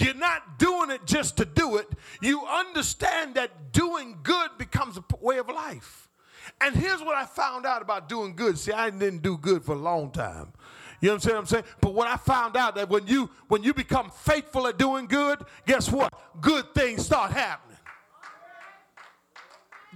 You're 0.00 0.14
not 0.14 0.58
doing 0.58 0.90
it 0.90 1.06
just 1.06 1.36
to 1.36 1.44
do 1.44 1.76
it. 1.76 1.88
You 2.20 2.44
understand 2.46 3.34
that 3.34 3.72
doing 3.72 4.18
good 4.22 4.50
becomes 4.58 4.96
a 4.96 5.04
way 5.20 5.38
of 5.38 5.48
life. 5.48 6.08
And 6.60 6.74
here's 6.74 7.00
what 7.00 7.14
I 7.14 7.24
found 7.26 7.66
out 7.66 7.82
about 7.82 8.08
doing 8.08 8.34
good. 8.34 8.58
See, 8.58 8.72
I 8.72 8.90
didn't 8.90 9.22
do 9.22 9.36
good 9.36 9.64
for 9.64 9.72
a 9.72 9.78
long 9.78 10.10
time. 10.10 10.52
You 11.00 11.08
know 11.08 11.14
what 11.16 11.34
I'm 11.34 11.46
saying? 11.46 11.64
But 11.80 11.94
when 11.94 12.08
I 12.08 12.16
found 12.16 12.56
out 12.56 12.74
that 12.74 12.90
when 12.90 13.06
you 13.06 13.30
when 13.48 13.62
you 13.62 13.72
become 13.72 14.10
faithful 14.10 14.66
at 14.66 14.76
doing 14.76 15.06
good, 15.06 15.42
guess 15.66 15.90
what? 15.90 16.12
Good 16.40 16.74
things 16.74 17.06
start 17.06 17.32
happening. 17.32 17.69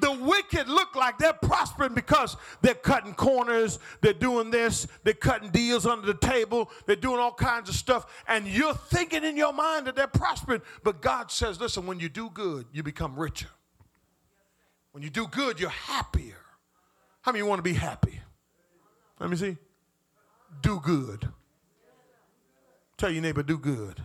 The 0.00 0.10
wicked 0.10 0.68
look 0.68 0.96
like 0.96 1.18
they're 1.18 1.32
prospering 1.32 1.94
because 1.94 2.36
they're 2.62 2.74
cutting 2.74 3.14
corners, 3.14 3.78
they're 4.00 4.12
doing 4.12 4.50
this, 4.50 4.86
they're 5.04 5.14
cutting 5.14 5.50
deals 5.50 5.86
under 5.86 6.06
the 6.06 6.14
table, 6.14 6.70
they're 6.86 6.96
doing 6.96 7.20
all 7.20 7.32
kinds 7.32 7.68
of 7.68 7.74
stuff, 7.74 8.24
and 8.26 8.46
you're 8.46 8.74
thinking 8.74 9.24
in 9.24 9.36
your 9.36 9.52
mind 9.52 9.86
that 9.86 9.94
they're 9.94 10.06
prospering. 10.06 10.62
But 10.82 11.00
God 11.00 11.30
says, 11.30 11.60
listen, 11.60 11.86
when 11.86 12.00
you 12.00 12.08
do 12.08 12.30
good, 12.30 12.66
you 12.72 12.82
become 12.82 13.16
richer. 13.16 13.50
When 14.92 15.02
you 15.02 15.10
do 15.10 15.26
good, 15.26 15.60
you're 15.60 15.70
happier. 15.70 16.38
How 17.22 17.32
many 17.32 17.42
want 17.42 17.58
to 17.58 17.62
be 17.62 17.72
happy? 17.72 18.20
Let 19.20 19.30
me 19.30 19.36
see 19.36 19.56
do 20.62 20.80
good. 20.80 21.28
Tell 22.96 23.10
your 23.10 23.22
neighbor, 23.22 23.42
do 23.42 23.58
good. 23.58 24.00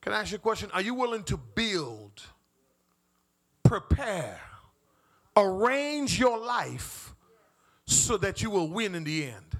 Can 0.00 0.12
I 0.12 0.20
ask 0.20 0.30
you 0.30 0.36
a 0.36 0.40
question? 0.40 0.70
Are 0.72 0.80
you 0.80 0.94
willing 0.94 1.24
to 1.24 1.36
build, 1.36 2.22
prepare, 3.70 4.40
arrange 5.36 6.18
your 6.18 6.36
life 6.38 7.14
so 7.84 8.16
that 8.16 8.42
you 8.42 8.50
will 8.50 8.66
win 8.66 8.96
in 8.96 9.04
the 9.04 9.26
end? 9.26 9.58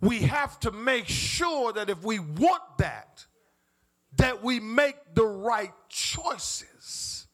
We 0.00 0.20
have 0.20 0.60
to 0.60 0.70
make 0.70 1.08
sure 1.08 1.72
that 1.72 1.90
if 1.90 2.04
we 2.04 2.20
want 2.20 2.62
that, 2.78 3.26
that 4.18 4.44
we 4.44 4.60
make 4.60 4.94
the 5.14 5.26
right 5.26 5.72
choices. 5.88 7.26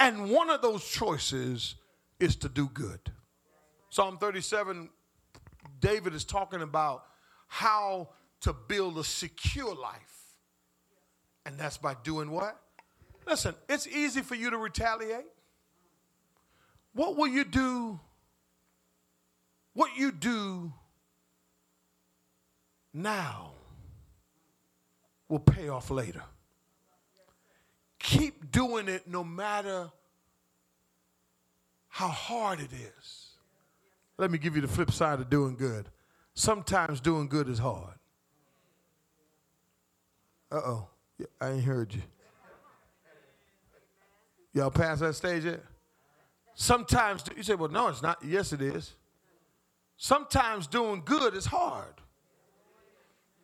And 0.00 0.30
one 0.30 0.48
of 0.48 0.62
those 0.62 0.82
choices 0.82 1.74
is 2.18 2.34
to 2.36 2.48
do 2.48 2.68
good. 2.68 3.12
Psalm 3.90 4.16
37 4.16 4.88
David 5.80 6.14
is 6.14 6.24
talking 6.24 6.62
about 6.62 7.04
how 7.48 8.08
to 8.40 8.54
build 8.54 8.96
a 8.96 9.04
secure 9.04 9.74
life. 9.74 10.36
And 11.44 11.58
that's 11.58 11.76
by 11.76 11.94
doing 12.02 12.30
what? 12.30 12.63
Listen, 13.26 13.54
it's 13.68 13.86
easy 13.86 14.20
for 14.20 14.34
you 14.34 14.50
to 14.50 14.58
retaliate. 14.58 15.26
What 16.92 17.16
will 17.16 17.26
you 17.26 17.44
do? 17.44 17.98
What 19.72 19.96
you 19.96 20.12
do 20.12 20.72
now 22.92 23.52
will 25.28 25.40
pay 25.40 25.68
off 25.68 25.90
later. 25.90 26.22
Keep 27.98 28.52
doing 28.52 28.88
it 28.88 29.08
no 29.08 29.24
matter 29.24 29.90
how 31.88 32.08
hard 32.08 32.60
it 32.60 32.72
is. 32.72 33.28
Let 34.18 34.30
me 34.30 34.38
give 34.38 34.54
you 34.54 34.62
the 34.62 34.68
flip 34.68 34.92
side 34.92 35.20
of 35.20 35.30
doing 35.30 35.56
good. 35.56 35.86
Sometimes 36.34 37.00
doing 37.00 37.28
good 37.28 37.48
is 37.48 37.58
hard. 37.58 37.94
Uh 40.52 40.56
oh. 40.56 40.88
I 41.40 41.50
ain't 41.50 41.64
heard 41.64 41.94
you. 41.94 42.02
Y'all 44.54 44.70
past 44.70 45.00
that 45.00 45.14
stage 45.14 45.44
yet? 45.44 45.60
Sometimes, 46.54 47.24
you 47.36 47.42
say, 47.42 47.56
well, 47.56 47.68
no, 47.68 47.88
it's 47.88 48.02
not. 48.02 48.18
Yes, 48.24 48.52
it 48.52 48.62
is. 48.62 48.92
Sometimes 49.96 50.68
doing 50.68 51.02
good 51.04 51.34
is 51.34 51.46
hard. 51.46 51.94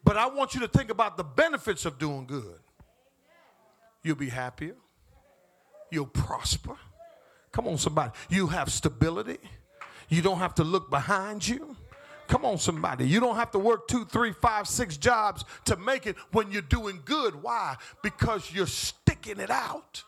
But 0.05 0.17
I 0.17 0.29
want 0.29 0.55
you 0.55 0.61
to 0.61 0.69
think 0.69 0.91
about 0.91 1.17
the 1.17 1.25
benefits 1.25 1.85
of 1.85 1.99
doing 1.99 2.27
good. 2.27 2.61
You'll 4.03 4.17
be 4.17 4.29
happier. 4.29 4.77
You'll 5.91 6.07
prosper. 6.07 6.77
Come 7.53 7.67
on, 7.67 7.77
somebody. 7.79 8.13
You 8.29 8.47
have 8.47 8.71
stability. 8.71 9.39
You 10.09 10.23
don't 10.23 10.39
have 10.39 10.55
to 10.55 10.65
look 10.65 10.91
behind 10.91 11.47
you. 11.47 11.77
Come 12.29 12.45
on, 12.45 12.59
somebody. 12.59 13.09
You 13.09 13.19
don't 13.19 13.35
have 13.35 13.51
to 13.51 13.59
work 13.59 13.89
two, 13.89 14.05
three, 14.05 14.33
five, 14.33 14.69
six 14.69 14.97
jobs 14.97 15.45
to 15.65 15.77
make 15.77 16.07
it 16.07 16.17
when 16.31 16.53
you're 16.53 16.63
doing 16.63 17.03
good. 17.05 17.43
Why? 17.43 17.77
Because 18.03 18.53
you're 18.53 18.69
sticking 18.69 19.41
it 19.41 19.51
out. 19.51 20.05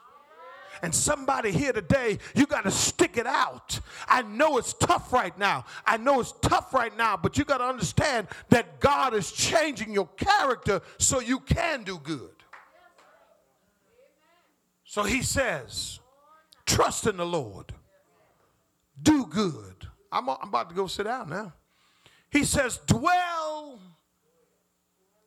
And 0.81 0.95
somebody 0.95 1.53
here 1.53 1.73
today, 1.73 2.19
you 2.35 2.47
got 2.47 2.65
to 2.65 2.71
stick 2.71 3.17
it 3.17 3.27
out. 3.27 3.79
I 4.09 4.23
know 4.23 4.57
it's 4.59 4.73
tough 4.73 5.13
right 5.13 5.37
now. 5.39 5.65
I 5.85 5.97
know 5.97 6.21
it's 6.21 6.33
tough 6.41 6.73
right 6.73 6.97
now, 6.97 7.17
but 7.17 7.37
you 7.37 7.45
got 7.45 7.59
to 7.59 7.65
understand 7.65 8.29
that 8.49 8.81
God 8.81 9.15
is 9.15 9.31
changing 9.31 9.93
your 9.93 10.09
character 10.17 10.81
so 10.99 11.21
you 11.21 11.41
can 11.41 11.83
do 11.85 11.99
good. 11.99 12.31
So 14.85 15.03
he 15.03 15.23
says, 15.23 16.01
trust 16.67 17.07
in 17.07 17.17
the 17.17 17.27
Lord, 17.27 17.73
do 19.03 19.27
good. 19.27 19.89
I'm, 20.11 20.29
I'm 20.29 20.49
about 20.49 20.69
to 20.69 20.75
go 20.75 20.87
sit 20.87 21.05
down 21.05 21.31
now. 21.31 21.53
He 22.31 22.45
says, 22.45 22.79
dwell 22.87 23.81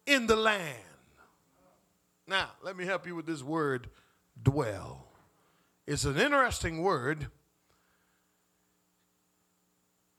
in 0.06 0.28
the 0.28 0.36
land. 0.36 0.76
Now, 2.28 2.50
let 2.64 2.76
me 2.76 2.86
help 2.86 3.06
you 3.06 3.16
with 3.16 3.26
this 3.26 3.44
word, 3.44 3.90
dwell. 4.42 5.05
It's 5.88 6.06
an 6.06 6.18
interesting 6.18 6.82
word. 6.82 7.28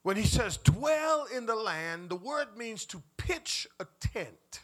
When 0.03 0.17
he 0.17 0.25
says 0.25 0.57
dwell 0.59 1.27
in 1.35 1.47
the 1.47 1.57
land, 1.57 2.11
the 2.11 2.17
word 2.17 2.57
means 2.57 2.85
to 2.87 3.03
pitch 3.17 3.67
a 3.81 3.87
tent. 4.01 4.61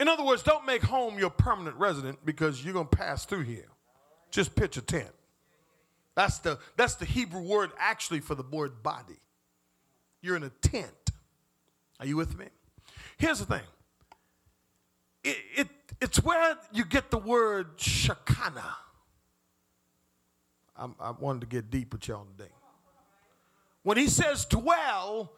In 0.00 0.08
other 0.08 0.24
words, 0.24 0.42
don't 0.42 0.64
make 0.64 0.82
home 0.82 1.18
your 1.18 1.30
permanent 1.30 1.76
resident 1.76 2.24
because 2.24 2.64
you're 2.64 2.72
going 2.72 2.88
to 2.88 2.96
pass 2.96 3.26
through 3.26 3.42
here. 3.42 3.68
Just 4.30 4.54
pitch 4.54 4.76
a 4.76 4.82
tent. 4.82 5.10
That's 6.14 6.38
the, 6.38 6.58
that's 6.76 6.94
the 6.94 7.04
Hebrew 7.04 7.42
word 7.42 7.72
actually 7.78 8.20
for 8.20 8.34
the 8.34 8.42
word 8.42 8.82
body. 8.82 9.20
You're 10.22 10.36
in 10.36 10.44
a 10.44 10.50
tent. 10.50 11.10
Are 12.00 12.06
you 12.06 12.16
with 12.16 12.38
me? 12.38 12.46
Here's 13.18 13.40
the 13.40 13.44
thing 13.44 13.64
it, 15.24 15.36
it, 15.56 15.68
it's 16.00 16.22
where 16.22 16.56
you 16.72 16.84
get 16.84 17.10
the 17.10 17.18
word 17.18 17.68
Shekinah. 17.76 18.76
I'm, 20.76 20.94
I 21.00 21.10
wanted 21.10 21.40
to 21.40 21.46
get 21.46 21.70
deep 21.70 21.92
with 21.92 22.06
y'all 22.06 22.26
today. 22.36 22.50
When 23.82 23.96
he 23.96 24.06
says 24.06 24.44
dwell, 24.44 25.32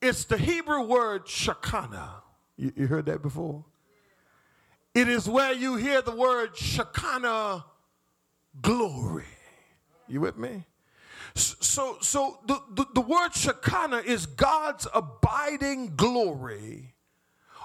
it's 0.00 0.24
the 0.24 0.38
Hebrew 0.38 0.82
word 0.82 1.26
Shekinah. 1.26 2.22
You, 2.56 2.72
you 2.76 2.86
heard 2.86 3.06
that 3.06 3.22
before? 3.22 3.64
It 4.94 5.08
is 5.08 5.28
where 5.28 5.52
you 5.52 5.76
hear 5.76 6.02
the 6.02 6.14
word 6.14 6.56
Shekinah 6.56 7.64
glory. 8.60 9.24
You 10.06 10.20
with 10.20 10.36
me? 10.36 10.64
So, 11.34 11.98
so 12.00 12.38
the, 12.46 12.60
the, 12.74 12.86
the 12.94 13.00
word 13.00 13.34
Shekinah 13.34 13.98
is 13.98 14.26
God's 14.26 14.86
abiding 14.92 15.94
glory 15.96 16.94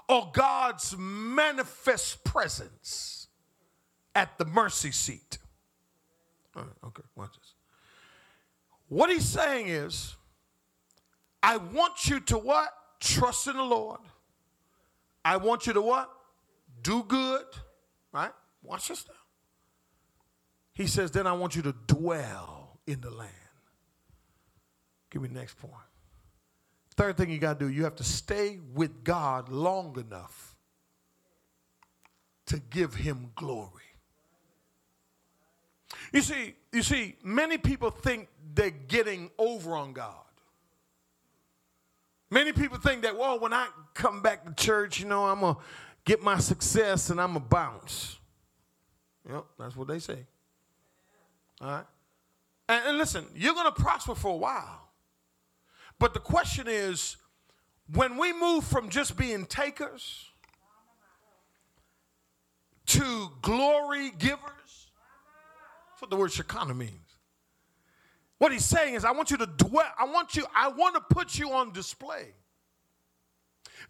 or 0.09 0.29
God's 0.33 0.95
manifest 0.97 2.23
presence 2.23 3.27
at 4.15 4.37
the 4.37 4.45
mercy 4.45 4.91
seat. 4.91 5.37
okay, 6.55 7.03
watch 7.15 7.33
this. 7.37 7.53
What 8.87 9.09
he's 9.09 9.25
saying 9.25 9.69
is, 9.69 10.15
I 11.41 11.57
want 11.57 12.07
you 12.07 12.19
to 12.21 12.37
what? 12.37 12.69
Trust 12.99 13.47
in 13.47 13.57
the 13.57 13.63
Lord. 13.63 13.99
I 15.25 15.37
want 15.37 15.67
you 15.67 15.73
to 15.73 15.81
what? 15.81 16.09
Do 16.81 17.03
good. 17.03 17.45
Right? 18.11 18.31
Watch 18.61 18.89
this 18.89 19.05
now. 19.07 19.15
He 20.73 20.87
says, 20.87 21.11
then 21.11 21.27
I 21.27 21.33
want 21.33 21.55
you 21.55 21.61
to 21.63 21.75
dwell 21.87 22.79
in 22.87 23.01
the 23.01 23.09
land. 23.09 23.31
Give 25.09 25.21
me 25.21 25.27
the 25.27 25.35
next 25.35 25.57
point. 25.59 25.73
Third 26.95 27.17
thing 27.17 27.29
you 27.29 27.39
got 27.39 27.59
to 27.59 27.65
do, 27.65 27.71
you 27.71 27.83
have 27.83 27.95
to 27.95 28.03
stay 28.03 28.59
with 28.73 29.03
God 29.03 29.49
long 29.49 29.97
enough 29.99 30.55
to 32.47 32.59
give 32.59 32.93
him 32.93 33.31
glory. 33.35 33.69
You 36.11 36.21
see, 36.21 36.53
you 36.71 36.83
see, 36.83 37.15
many 37.23 37.57
people 37.57 37.89
think 37.89 38.27
they're 38.53 38.69
getting 38.69 39.31
over 39.39 39.75
on 39.75 39.93
God. 39.93 40.13
Many 42.29 42.51
people 42.51 42.77
think 42.77 43.03
that, 43.03 43.17
well, 43.17 43.39
when 43.39 43.53
I 43.53 43.67
come 43.93 44.21
back 44.21 44.45
to 44.45 44.53
church, 44.63 44.99
you 44.99 45.07
know, 45.07 45.25
I'm 45.25 45.39
going 45.39 45.55
to 45.55 45.61
get 46.05 46.21
my 46.21 46.37
success 46.37 47.09
and 47.09 47.19
I'm 47.19 47.33
going 47.33 47.43
to 47.43 47.49
bounce. 47.49 48.17
Yep, 49.29 49.45
that's 49.57 49.75
what 49.75 49.87
they 49.87 49.99
say. 49.99 50.19
All 51.61 51.67
right? 51.67 51.85
And, 52.69 52.87
and 52.87 52.97
listen, 52.97 53.25
you're 53.35 53.53
going 53.53 53.71
to 53.71 53.81
prosper 53.81 54.15
for 54.15 54.31
a 54.31 54.37
while. 54.37 54.82
But 55.99 56.13
the 56.13 56.19
question 56.19 56.67
is 56.67 57.17
when 57.93 58.17
we 58.17 58.33
move 58.33 58.63
from 58.63 58.89
just 58.89 59.17
being 59.17 59.45
takers 59.45 60.29
to 62.87 63.29
glory 63.41 64.11
givers, 64.17 64.39
that's 65.89 66.01
what 66.01 66.09
the 66.09 66.15
word 66.15 66.31
Shekinah 66.31 66.73
means. 66.73 66.91
What 68.37 68.51
he's 68.51 68.65
saying 68.65 68.95
is, 68.95 69.05
I 69.05 69.11
want 69.11 69.31
you 69.31 69.37
to 69.37 69.45
dwell, 69.45 69.89
I 69.97 70.05
want 70.05 70.35
you, 70.35 70.45
I 70.53 70.67
want 70.67 70.95
to 70.95 71.01
put 71.01 71.37
you 71.37 71.53
on 71.53 71.71
display. 71.71 72.33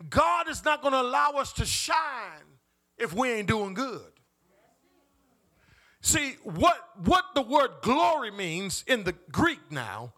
God 0.09 0.47
is 0.47 0.63
not 0.63 0.81
going 0.81 0.93
to 0.93 1.01
allow 1.01 1.31
us 1.31 1.53
to 1.53 1.65
shine 1.65 2.59
if 2.97 3.13
we 3.13 3.31
ain't 3.31 3.47
doing 3.47 3.73
good. 3.73 4.01
See, 6.01 6.35
what, 6.43 6.77
what 7.05 7.25
the 7.33 7.41
word 7.41 7.71
glory 7.81 8.29
means 8.29 8.83
in 8.87 9.05
the 9.05 9.15
Greek 9.31 9.71
now 9.71 10.13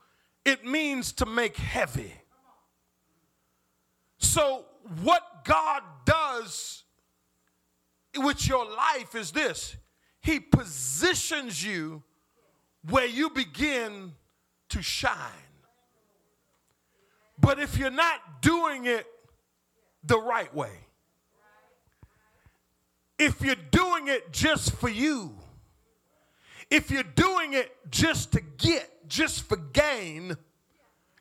it 0.45 0.63
means 0.63 1.11
to 1.13 1.25
make 1.25 1.57
heavy. 1.57 2.13
So, 4.19 4.65
what 5.01 5.43
God 5.43 5.81
does 6.05 6.83
with 8.15 8.47
your 8.47 8.65
life 8.65 9.15
is 9.15 9.31
this 9.31 9.75
He 10.21 10.39
positions 10.39 11.63
you 11.63 12.03
where 12.89 13.07
you 13.07 13.29
begin 13.31 14.13
to 14.69 14.81
shine. 14.81 15.17
But 17.39 17.59
if 17.59 17.77
you're 17.77 17.91
not 17.91 18.41
doing 18.41 18.85
it 18.85 19.05
the 20.03 20.19
right 20.19 20.53
way, 20.53 20.71
if 23.17 23.41
you're 23.41 23.55
doing 23.55 24.07
it 24.07 24.31
just 24.31 24.73
for 24.75 24.89
you, 24.89 25.35
if 26.69 26.91
you're 26.91 27.03
doing 27.03 27.53
it 27.53 27.71
just 27.89 28.31
to 28.33 28.41
get, 28.41 29.07
just 29.07 29.43
for 29.43 29.57
gain 29.57 30.35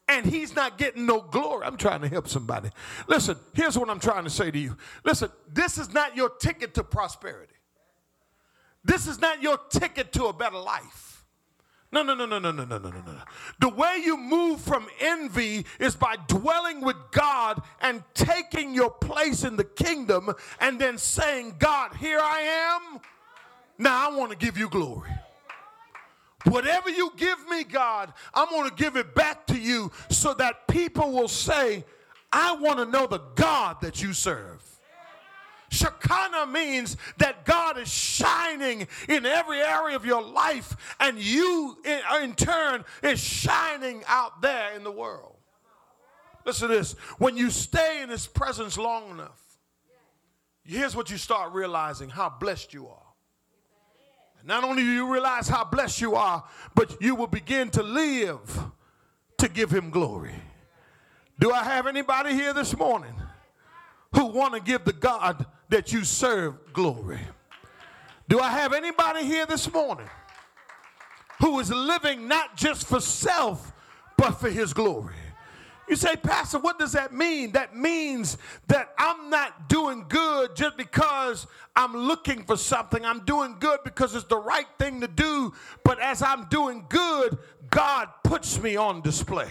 and 0.09 0.27
he's 0.27 0.55
not 0.55 0.77
getting 0.77 1.07
no 1.07 1.21
glory. 1.21 1.65
I'm 1.65 1.77
trying 1.77 2.03
to 2.03 2.09
help 2.09 2.29
somebody. 2.29 2.71
Listen, 3.07 3.37
here's 3.55 3.79
what 3.79 3.89
I'm 3.89 4.01
trying 4.01 4.25
to 4.25 4.31
say 4.31 4.51
to 4.51 4.59
you. 4.59 4.77
Listen, 5.05 5.31
this 5.53 5.79
is 5.79 5.93
not 5.93 6.17
your 6.17 6.29
ticket 6.29 6.75
to 6.75 6.85
prosperity. 6.85 7.55
This 8.85 9.07
is 9.07 9.19
not 9.19 9.43
your 9.43 9.59
ticket 9.71 10.13
to 10.13 10.27
a 10.27 10.33
better 10.33 10.59
life. 10.59 11.25
No, 11.91 12.03
no, 12.03 12.15
no, 12.15 12.27
no, 12.27 12.39
no, 12.39 12.51
no, 12.51 12.65
no, 12.65 12.77
no, 12.77 12.91
no, 12.91 13.01
no. 13.01 13.23
The 13.61 13.69
way 13.69 14.03
you 14.05 14.17
move 14.17 14.61
from 14.61 14.89
envy 15.01 15.65
is 15.79 15.95
by 15.95 16.17
dwelling 16.27 16.81
with 16.81 16.97
God 17.13 17.63
and 17.81 18.03
taking 18.15 18.75
your 18.75 18.91
place 18.91 19.45
in 19.45 19.57
the 19.57 19.65
kingdom 19.65 20.35
and 20.61 20.79
then 20.79 20.99
saying, 20.99 21.55
God, 21.59 21.95
here 21.95 22.19
I 22.21 22.41
am. 22.91 23.01
Now 23.79 24.11
I 24.11 24.17
want 24.17 24.33
to 24.33 24.37
give 24.37 24.59
you 24.59 24.69
glory. 24.69 25.11
Whatever 26.45 26.91
you 26.91 27.13
give 27.17 27.49
me, 27.49 27.65
God, 27.65 28.13
I'm 28.35 28.49
going 28.51 28.69
to 28.69 28.75
give 28.75 28.97
it 28.97 29.15
back 29.15 29.47
to 29.47 29.59
you 29.59 29.91
so 30.11 30.35
that 30.35 30.69
people 30.69 31.13
will 31.13 31.29
say, 31.29 31.85
I 32.33 32.55
want 32.57 32.79
to 32.79 32.85
know 32.85 33.07
the 33.07 33.23
God 33.35 33.81
that 33.81 34.03
you 34.03 34.13
serve. 34.13 34.63
Shekinah 35.71 36.47
means 36.47 36.97
that 37.19 37.45
God 37.45 37.79
is 37.79 37.89
shining 37.89 38.87
in 39.09 39.27
every 39.27 39.59
area 39.59 39.97
of 39.97 40.05
your 40.05 40.23
life, 40.23 40.77
and 41.01 41.19
you, 41.19 41.77
in, 41.85 42.01
in 42.23 42.35
turn, 42.35 42.85
is 43.03 43.21
shining 43.21 44.03
out 44.07 44.41
there 44.41 44.73
in 44.75 44.85
the 44.85 44.93
world. 44.93 45.37
Listen 46.45 46.69
to 46.69 46.75
this 46.75 46.93
when 47.19 47.37
you 47.37 47.51
stay 47.51 48.03
in 48.03 48.11
His 48.11 48.27
presence 48.27 48.77
long 48.77 49.11
enough, 49.11 49.41
here's 50.63 50.95
what 50.95 51.11
you 51.11 51.17
start 51.17 51.53
realizing 51.53 52.09
how 52.09 52.29
blessed 52.29 52.75
you 52.75 52.87
are. 52.87 53.04
Not 54.45 54.63
only 54.63 54.83
do 54.83 54.91
you 54.91 55.11
realize 55.11 55.49
how 55.49 55.65
blessed 55.65 56.01
you 56.01 56.15
are, 56.17 56.45
but 56.75 57.01
you 57.01 57.15
will 57.15 57.27
begin 57.27 57.71
to 57.71 57.83
live 57.83 58.61
to 59.39 59.49
give 59.49 59.71
him 59.71 59.91
glory. 59.91 60.35
Do 61.39 61.51
I 61.51 61.65
have 61.65 61.87
anybody 61.87 62.35
here 62.35 62.53
this 62.53 62.77
morning 62.77 63.15
who 64.15 64.27
want 64.27 64.55
to 64.55 64.61
give 64.61 64.85
the 64.85 64.93
God 64.93 65.47
that 65.71 65.93
you 65.93 66.05
serve 66.05 66.73
glory? 66.73 67.21
Do 68.29 68.39
I 68.41 68.51
have 68.51 68.73
anybody 68.73 69.25
here 69.25 69.47
this 69.47 69.73
morning 69.73 70.09
who 71.41 71.59
is 71.59 71.71
living 71.71 72.29
not 72.29 72.57
just 72.57 72.87
for 72.87 73.01
self, 73.01 73.73
but 74.17 74.33
for 74.33 74.51
his 74.51 74.73
glory? 74.73 75.15
You 75.89 75.97
say, 75.97 76.17
Pastor, 76.17 76.59
what 76.59 76.79
does 76.79 76.93
that 76.93 77.13
mean? 77.13 77.53
That 77.53 77.77
means 77.77 78.39
that 78.69 78.95
I'm 78.99 79.29
not 79.29 79.69
doing 79.69 80.07
good 80.09 80.57
just 80.57 80.77
because 80.77 81.47
I'm 81.77 81.95
looking 81.95 82.45
for 82.45 82.57
something. 82.57 83.05
I'm 83.05 83.25
doing 83.25 83.57
good 83.61 83.81
because 83.85 84.15
it's 84.15 84.25
the 84.25 84.39
right 84.39 84.67
thing 84.79 85.01
to 85.03 85.09
do. 85.09 85.53
But 85.85 86.01
as 86.01 86.23
I'm 86.23 86.47
doing 86.47 86.87
good, 86.89 87.37
God 87.71 88.09
puts 88.23 88.61
me 88.61 88.77
on 88.77 89.03
display. 89.03 89.51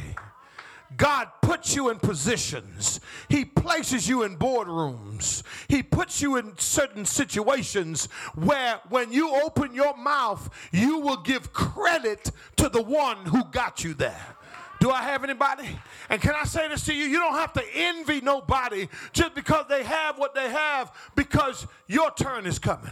God 0.97 1.29
puts 1.41 1.75
you 1.75 1.89
in 1.89 1.99
positions. 1.99 2.99
He 3.29 3.45
places 3.45 4.07
you 4.07 4.23
in 4.23 4.37
boardrooms. 4.37 5.43
He 5.67 5.81
puts 5.81 6.21
you 6.21 6.37
in 6.37 6.57
certain 6.57 7.05
situations 7.05 8.05
where 8.35 8.79
when 8.89 9.11
you 9.11 9.33
open 9.43 9.73
your 9.73 9.95
mouth, 9.97 10.49
you 10.71 10.99
will 10.99 11.21
give 11.21 11.53
credit 11.53 12.31
to 12.57 12.69
the 12.69 12.81
one 12.81 13.17
who 13.25 13.43
got 13.45 13.83
you 13.83 13.93
there. 13.93 14.35
Do 14.83 14.91
I 14.91 15.03
have 15.03 15.23
anybody? 15.23 15.79
And 16.09 16.21
can 16.21 16.35
I 16.35 16.43
say 16.43 16.67
this 16.67 16.83
to 16.87 16.93
you? 16.93 17.05
You 17.05 17.17
don't 17.17 17.35
have 17.35 17.53
to 17.53 17.63
envy 17.73 18.19
nobody 18.19 18.89
just 19.13 19.33
because 19.33 19.65
they 19.69 19.81
have 19.81 20.19
what 20.19 20.35
they 20.35 20.49
have 20.49 20.91
because 21.15 21.65
your 21.87 22.11
turn 22.11 22.45
is 22.45 22.59
coming. 22.59 22.91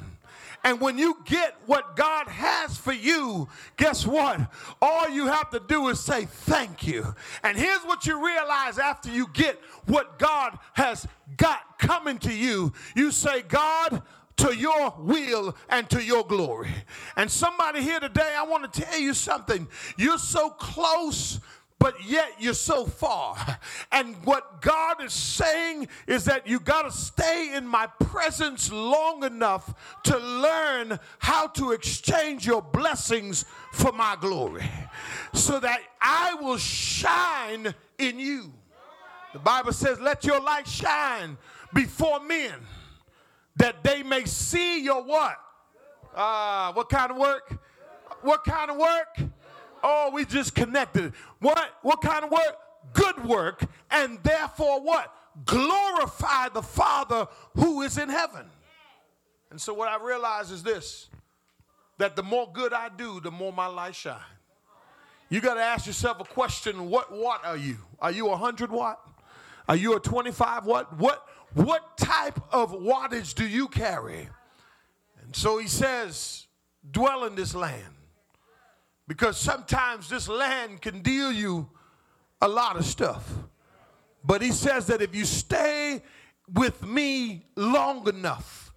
And 0.63 0.79
when 0.79 0.97
you 0.97 1.17
get 1.25 1.57
what 1.65 1.97
God 1.97 2.29
has 2.29 2.77
for 2.77 2.93
you, 2.93 3.49
guess 3.75 4.07
what? 4.07 4.39
All 4.81 5.09
you 5.09 5.27
have 5.27 5.49
to 5.49 5.59
do 5.59 5.89
is 5.89 5.99
say 5.99 6.23
thank 6.23 6.87
you. 6.87 7.13
And 7.43 7.57
here's 7.57 7.81
what 7.81 8.05
you 8.05 8.25
realize 8.25 8.79
after 8.79 9.09
you 9.09 9.27
get 9.33 9.59
what 9.85 10.17
God 10.17 10.57
has 10.71 11.05
got 11.35 11.77
coming 11.77 12.19
to 12.19 12.33
you 12.33 12.71
you 12.95 13.11
say, 13.11 13.41
God, 13.41 14.01
to 14.37 14.55
your 14.55 14.95
will 14.97 15.57
and 15.69 15.89
to 15.89 16.01
your 16.01 16.23
glory. 16.25 16.71
And 17.17 17.29
somebody 17.29 17.81
here 17.81 17.99
today, 17.99 18.33
I 18.37 18.43
want 18.43 18.71
to 18.71 18.81
tell 18.81 18.97
you 18.97 19.13
something. 19.13 19.67
You're 19.97 20.17
so 20.17 20.51
close 20.51 21.41
but 21.81 21.95
yet 22.07 22.35
you're 22.37 22.53
so 22.53 22.85
far. 22.85 23.35
And 23.91 24.15
what 24.23 24.61
God 24.61 25.03
is 25.03 25.13
saying 25.13 25.87
is 26.05 26.25
that 26.25 26.45
you 26.45 26.59
got 26.59 26.83
to 26.83 26.91
stay 26.91 27.55
in 27.55 27.65
my 27.65 27.87
presence 27.87 28.71
long 28.71 29.23
enough 29.23 29.73
to 30.03 30.17
learn 30.17 30.99
how 31.17 31.47
to 31.47 31.71
exchange 31.71 32.45
your 32.45 32.61
blessings 32.61 33.45
for 33.73 33.91
my 33.91 34.15
glory 34.21 34.69
so 35.33 35.59
that 35.59 35.81
I 35.99 36.35
will 36.35 36.57
shine 36.57 37.73
in 37.97 38.19
you. 38.19 38.53
The 39.33 39.39
Bible 39.39 39.73
says, 39.73 39.99
Let 39.99 40.23
your 40.23 40.39
light 40.39 40.67
shine 40.67 41.35
before 41.73 42.19
men 42.19 42.53
that 43.55 43.83
they 43.83 44.03
may 44.03 44.25
see 44.25 44.83
your 44.83 45.03
what? 45.03 45.37
Uh, 46.15 46.73
what 46.73 46.89
kind 46.89 47.09
of 47.09 47.17
work? 47.17 47.59
What 48.21 48.43
kind 48.43 48.69
of 48.69 48.77
work? 48.77 49.31
Oh, 49.83 50.11
we 50.13 50.25
just 50.25 50.55
connected. 50.55 51.13
What? 51.39 51.77
What 51.81 52.01
kind 52.01 52.25
of 52.25 52.31
work? 52.31 52.57
Good 52.93 53.25
work. 53.25 53.63
And 53.89 54.19
therefore 54.23 54.81
what? 54.81 55.13
Glorify 55.45 56.49
the 56.49 56.61
Father 56.61 57.27
who 57.55 57.81
is 57.81 57.97
in 57.97 58.09
heaven. 58.09 58.45
And 59.49 59.59
so 59.59 59.73
what 59.73 59.87
I 59.87 60.03
realize 60.03 60.51
is 60.51 60.63
this 60.63 61.09
that 61.97 62.15
the 62.15 62.23
more 62.23 62.49
good 62.51 62.73
I 62.73 62.89
do, 62.89 63.19
the 63.19 63.29
more 63.29 63.53
my 63.53 63.67
light 63.67 63.93
shine. 63.93 64.17
You 65.29 65.39
got 65.39 65.53
to 65.53 65.61
ask 65.61 65.85
yourself 65.85 66.19
a 66.19 66.23
question 66.23 66.89
what 66.89 67.11
watt 67.11 67.45
are 67.45 67.55
you? 67.55 67.77
Are 67.99 68.11
you 68.11 68.25
a 68.25 68.31
100 68.31 68.71
watt? 68.71 68.99
Are 69.69 69.75
you 69.75 69.95
a 69.95 69.99
25 69.99 70.65
watt? 70.65 70.97
What, 70.97 71.25
what 71.53 71.97
type 71.97 72.39
of 72.51 72.71
wattage 72.71 73.35
do 73.35 73.47
you 73.47 73.67
carry? 73.67 74.27
And 75.21 75.35
so 75.35 75.59
he 75.59 75.67
says, 75.67 76.47
dwell 76.89 77.23
in 77.25 77.35
this 77.35 77.53
land. 77.53 77.93
Because 79.11 79.37
sometimes 79.37 80.07
this 80.07 80.29
land 80.29 80.81
can 80.81 81.01
deal 81.01 81.33
you 81.33 81.67
a 82.41 82.47
lot 82.47 82.77
of 82.77 82.85
stuff. 82.85 83.29
But 84.23 84.41
he 84.41 84.53
says 84.53 84.87
that 84.87 85.01
if 85.01 85.13
you 85.13 85.25
stay 85.25 86.01
with 86.53 86.87
me 86.87 87.45
long 87.57 88.07
enough 88.07 88.71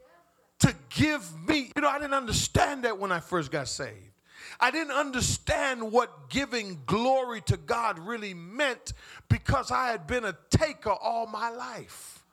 to 0.58 0.74
give 0.90 1.22
me, 1.46 1.70
you 1.76 1.82
know, 1.82 1.88
I 1.88 2.00
didn't 2.00 2.14
understand 2.14 2.82
that 2.82 2.98
when 2.98 3.12
I 3.12 3.20
first 3.20 3.52
got 3.52 3.68
saved. 3.68 4.10
I 4.58 4.72
didn't 4.72 4.90
understand 4.90 5.92
what 5.92 6.28
giving 6.30 6.80
glory 6.84 7.40
to 7.42 7.56
God 7.56 8.00
really 8.00 8.34
meant 8.34 8.92
because 9.28 9.70
I 9.70 9.86
had 9.86 10.08
been 10.08 10.24
a 10.24 10.36
taker 10.50 10.90
all 10.90 11.28
my 11.28 11.50
life. 11.50 12.24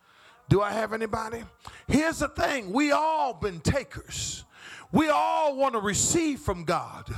Do 0.50 0.64
I 0.64 0.72
have 0.72 0.94
anybody? 0.94 1.44
Here's 1.88 2.18
the 2.18 2.30
thing 2.30 2.74
we 2.74 2.92
all 2.92 3.36
been 3.36 3.60
takers. 3.60 4.44
We 4.92 5.10
all 5.10 5.56
want 5.56 5.74
to 5.74 5.80
receive 5.80 6.40
from 6.40 6.64
God. 6.66 7.14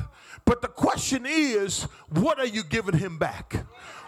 But 0.46 0.62
the 0.62 0.68
question 0.68 1.26
is, 1.26 1.84
what 2.10 2.40
are 2.40 2.46
you 2.46 2.64
giving 2.64 2.98
him 2.98 3.18
back? 3.18 3.66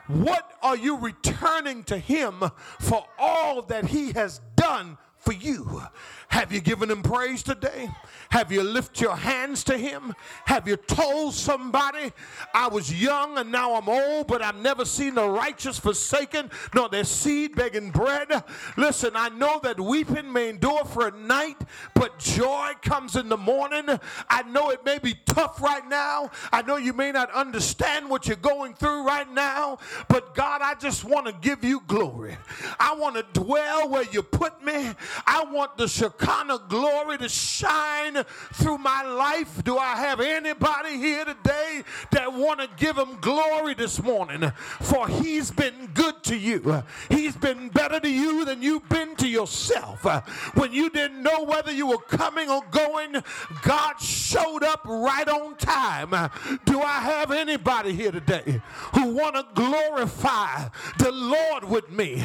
What 0.07 0.51
are 0.61 0.77
you 0.77 0.97
returning 0.97 1.83
to 1.85 1.97
him 1.97 2.43
for 2.79 3.05
all 3.17 3.63
that 3.63 3.85
he 3.87 4.11
has 4.11 4.39
done 4.55 4.97
for 5.25 5.33
you? 5.33 5.81
Have 6.29 6.51
you 6.51 6.61
given 6.61 6.91
him 6.91 7.01
praise 7.01 7.43
today? 7.43 7.89
Have 8.29 8.51
you 8.51 8.61
lifted 8.61 9.01
your 9.01 9.15
hands 9.15 9.63
to 9.65 9.77
him? 9.77 10.13
Have 10.45 10.67
you 10.67 10.75
told 10.75 11.33
somebody, 11.33 12.11
I 12.53 12.67
was 12.67 13.01
young 13.01 13.37
and 13.37 13.51
now 13.51 13.75
I'm 13.75 13.87
old, 13.87 14.27
but 14.27 14.41
I've 14.41 14.57
never 14.57 14.85
seen 14.85 15.15
the 15.15 15.27
righteous 15.27 15.79
forsaken, 15.79 16.51
nor 16.73 16.89
their 16.89 17.03
seed 17.03 17.55
begging 17.55 17.91
bread? 17.91 18.43
Listen, 18.75 19.11
I 19.15 19.29
know 19.29 19.59
that 19.63 19.79
weeping 19.79 20.31
may 20.31 20.49
endure 20.49 20.83
for 20.85 21.07
a 21.07 21.11
night, 21.11 21.57
but 21.93 22.19
joy 22.19 22.71
comes 22.81 23.15
in 23.15 23.29
the 23.29 23.37
morning. 23.37 23.85
I 24.29 24.43
know 24.43 24.71
it 24.71 24.83
may 24.83 24.99
be 24.99 25.15
tough 25.25 25.61
right 25.61 25.87
now. 25.87 26.31
I 26.51 26.61
know 26.63 26.77
you 26.77 26.93
may 26.93 27.11
not 27.11 27.31
understand 27.31 28.09
what 28.09 28.27
you're 28.27 28.35
going 28.35 28.73
through 28.73 29.05
right 29.05 29.31
now, 29.31 29.77
but 30.09 30.35
God, 30.35 30.61
I 30.61 30.75
just 30.75 31.05
want 31.05 31.27
to 31.27 31.33
give 31.33 31.63
you 31.63 31.81
glory. 31.87 32.35
I 32.79 32.95
want 32.95 33.15
to 33.15 33.39
dwell 33.39 33.89
where 33.89 34.05
you 34.11 34.21
put 34.21 34.63
me. 34.65 34.91
I 35.25 35.43
want 35.45 35.77
the 35.77 35.87
Shekinah 35.87 36.63
glory 36.67 37.17
to 37.19 37.29
shine 37.29 38.23
through 38.53 38.77
my 38.77 39.03
life. 39.03 39.63
Do 39.63 39.77
I 39.77 39.95
have 39.95 40.19
anybody 40.19 40.97
here 40.97 41.25
today 41.25 41.83
that 42.11 42.33
want 42.33 42.59
to 42.59 42.69
give 42.77 42.97
him 42.97 43.19
glory 43.21 43.73
this 43.73 44.01
morning? 44.01 44.51
For 44.81 45.07
he's 45.07 45.51
been 45.51 45.89
good 45.93 46.23
to 46.23 46.37
you. 46.37 46.83
He's 47.09 47.35
been 47.35 47.69
better 47.69 47.99
to 47.99 48.09
you 48.09 48.45
than 48.45 48.61
you've 48.61 48.87
been 48.89 49.15
to 49.17 49.27
yourself. 49.27 50.03
When 50.55 50.73
you 50.73 50.89
didn't 50.89 51.21
know 51.21 51.43
whether 51.43 51.71
you 51.71 51.87
were 51.87 51.97
coming 51.97 52.49
or 52.49 52.61
going, 52.71 53.15
God 53.63 53.99
showed 53.99 54.63
up 54.63 54.81
right 54.85 55.27
on 55.27 55.55
time. 55.55 56.29
Do 56.65 56.81
I 56.81 56.99
have 56.99 57.31
anybody 57.31 57.93
here 57.93 58.11
today 58.11 58.61
who 58.93 59.13
want 59.13 59.35
to 59.35 59.45
glorify 59.53 60.69
the 60.97 61.11
Lord 61.11 61.63
with 61.65 61.89
me? 61.91 62.23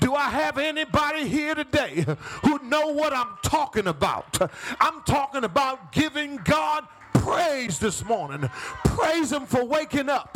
Do 0.00 0.14
I 0.14 0.30
have 0.30 0.58
anybody 0.58 1.28
here 1.28 1.54
today 1.54 2.04
who 2.42 2.58
know 2.64 2.88
what 2.88 3.12
I'm 3.12 3.36
talking 3.42 3.86
about? 3.86 4.38
I'm 4.80 5.02
talking 5.02 5.44
about 5.44 5.92
giving 5.92 6.36
God 6.44 6.84
praise 7.28 7.78
this 7.78 8.04
morning. 8.04 8.48
Praise 8.84 9.32
Him 9.32 9.44
for 9.44 9.64
waking 9.64 10.08
up. 10.08 10.32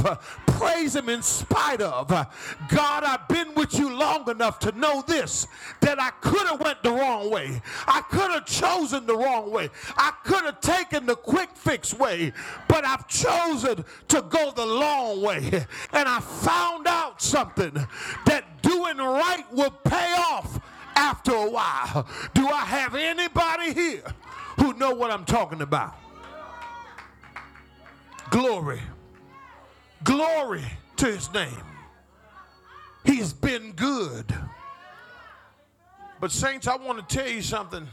Praise 0.46 0.94
Him 0.94 1.08
in 1.08 1.22
spite 1.22 1.80
of. 1.80 2.08
God, 2.08 3.04
I've 3.04 3.26
been 3.28 3.54
with 3.54 3.78
you 3.78 3.94
long 3.96 4.28
enough 4.28 4.58
to 4.60 4.72
know 4.72 5.02
this 5.06 5.46
that 5.80 6.00
I 6.00 6.10
could 6.20 6.46
have 6.46 6.60
went 6.60 6.82
the 6.82 6.92
wrong 6.92 7.30
way. 7.30 7.62
I 7.86 8.02
could 8.02 8.30
have 8.30 8.44
chosen 8.46 9.06
the 9.06 9.16
wrong 9.16 9.50
way. 9.50 9.70
I 9.96 10.12
could 10.24 10.44
have 10.44 10.60
taken 10.60 11.06
the 11.06 11.16
quick 11.16 11.50
fix 11.54 11.94
way, 11.94 12.32
but 12.68 12.84
I've 12.84 13.08
chosen 13.08 13.84
to 14.08 14.22
go 14.22 14.50
the 14.50 14.66
long 14.66 15.22
way. 15.22 15.66
And 15.92 16.08
I 16.08 16.20
found 16.20 16.86
out 16.86 17.22
something 17.22 17.72
that 18.26 18.62
doing 18.62 18.98
right 18.98 19.44
will 19.52 19.70
pay 19.70 20.14
off 20.14 20.60
after 21.02 21.34
a 21.34 21.50
while. 21.50 22.06
Do 22.32 22.46
I 22.46 22.60
have 22.60 22.94
anybody 22.94 23.74
here 23.74 24.04
who 24.58 24.72
know 24.74 24.94
what 24.94 25.10
I'm 25.10 25.24
talking 25.24 25.60
about? 25.60 25.94
Glory. 28.30 28.80
Glory 30.04 30.64
to 30.96 31.06
his 31.06 31.32
name. 31.34 31.64
He's 33.04 33.32
been 33.32 33.72
good. 33.72 34.32
But, 36.20 36.30
saints, 36.30 36.68
I 36.68 36.76
want 36.76 37.06
to 37.08 37.16
tell 37.16 37.28
you 37.28 37.42
something. 37.42 37.88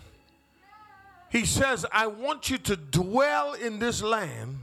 He 1.32 1.45
says, 1.45 1.86
I 1.91 2.08
want 2.08 2.52
you 2.52 2.60
to 2.60 2.76
dwell 2.76 3.54
in 3.54 3.80
this 3.80 4.04
land, 4.04 4.60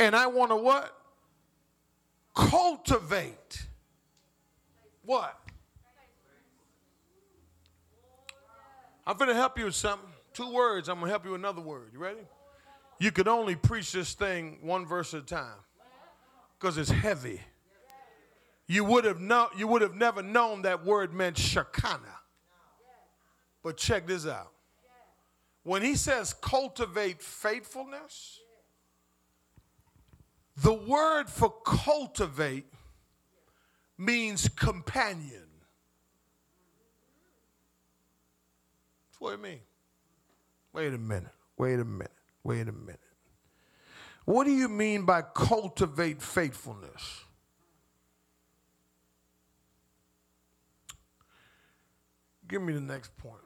and 0.00 0.16
I 0.16 0.26
want 0.26 0.50
to 0.50 0.56
what? 0.56 0.92
Cultivate. 2.34 3.66
What? 5.04 5.37
I'm 9.08 9.16
going 9.16 9.30
to 9.30 9.34
help 9.34 9.58
you 9.58 9.64
with 9.64 9.74
something. 9.74 10.06
Two 10.34 10.52
words. 10.52 10.90
I'm 10.90 10.96
going 10.96 11.06
to 11.06 11.10
help 11.10 11.24
you 11.24 11.30
with 11.30 11.40
another 11.40 11.62
word. 11.62 11.92
You 11.94 11.98
ready? 11.98 12.20
You 13.00 13.10
could 13.10 13.26
only 13.26 13.56
preach 13.56 13.90
this 13.90 14.12
thing 14.12 14.58
one 14.60 14.84
verse 14.84 15.14
at 15.14 15.22
a 15.22 15.24
time 15.24 15.56
because 16.58 16.76
it's 16.76 16.90
heavy. 16.90 17.40
You 18.66 18.84
would 18.84 19.06
have 19.06 19.18
no, 19.18 19.48
you 19.56 19.66
would 19.66 19.80
have 19.80 19.94
never 19.94 20.22
known 20.22 20.60
that 20.62 20.84
word 20.84 21.14
meant 21.14 21.38
Shekinah. 21.38 22.20
But 23.62 23.78
check 23.78 24.06
this 24.06 24.26
out. 24.26 24.52
When 25.62 25.80
he 25.80 25.94
says 25.94 26.34
cultivate 26.34 27.22
faithfulness, 27.22 28.40
the 30.54 30.74
word 30.74 31.30
for 31.30 31.54
cultivate 31.64 32.66
means 33.96 34.48
companion. 34.50 35.47
That's 39.18 39.32
what 39.32 39.34
it 39.34 39.42
means. 39.42 39.62
Wait 40.72 40.94
a 40.94 40.98
minute. 40.98 41.32
Wait 41.56 41.80
a 41.80 41.84
minute. 41.84 42.12
Wait 42.44 42.68
a 42.68 42.72
minute. 42.72 43.00
What 44.24 44.44
do 44.44 44.52
you 44.52 44.68
mean 44.68 45.04
by 45.04 45.22
cultivate 45.22 46.22
faithfulness? 46.22 47.24
Give 52.46 52.62
me 52.62 52.74
the 52.74 52.80
next 52.80 53.16
point. 53.16 53.40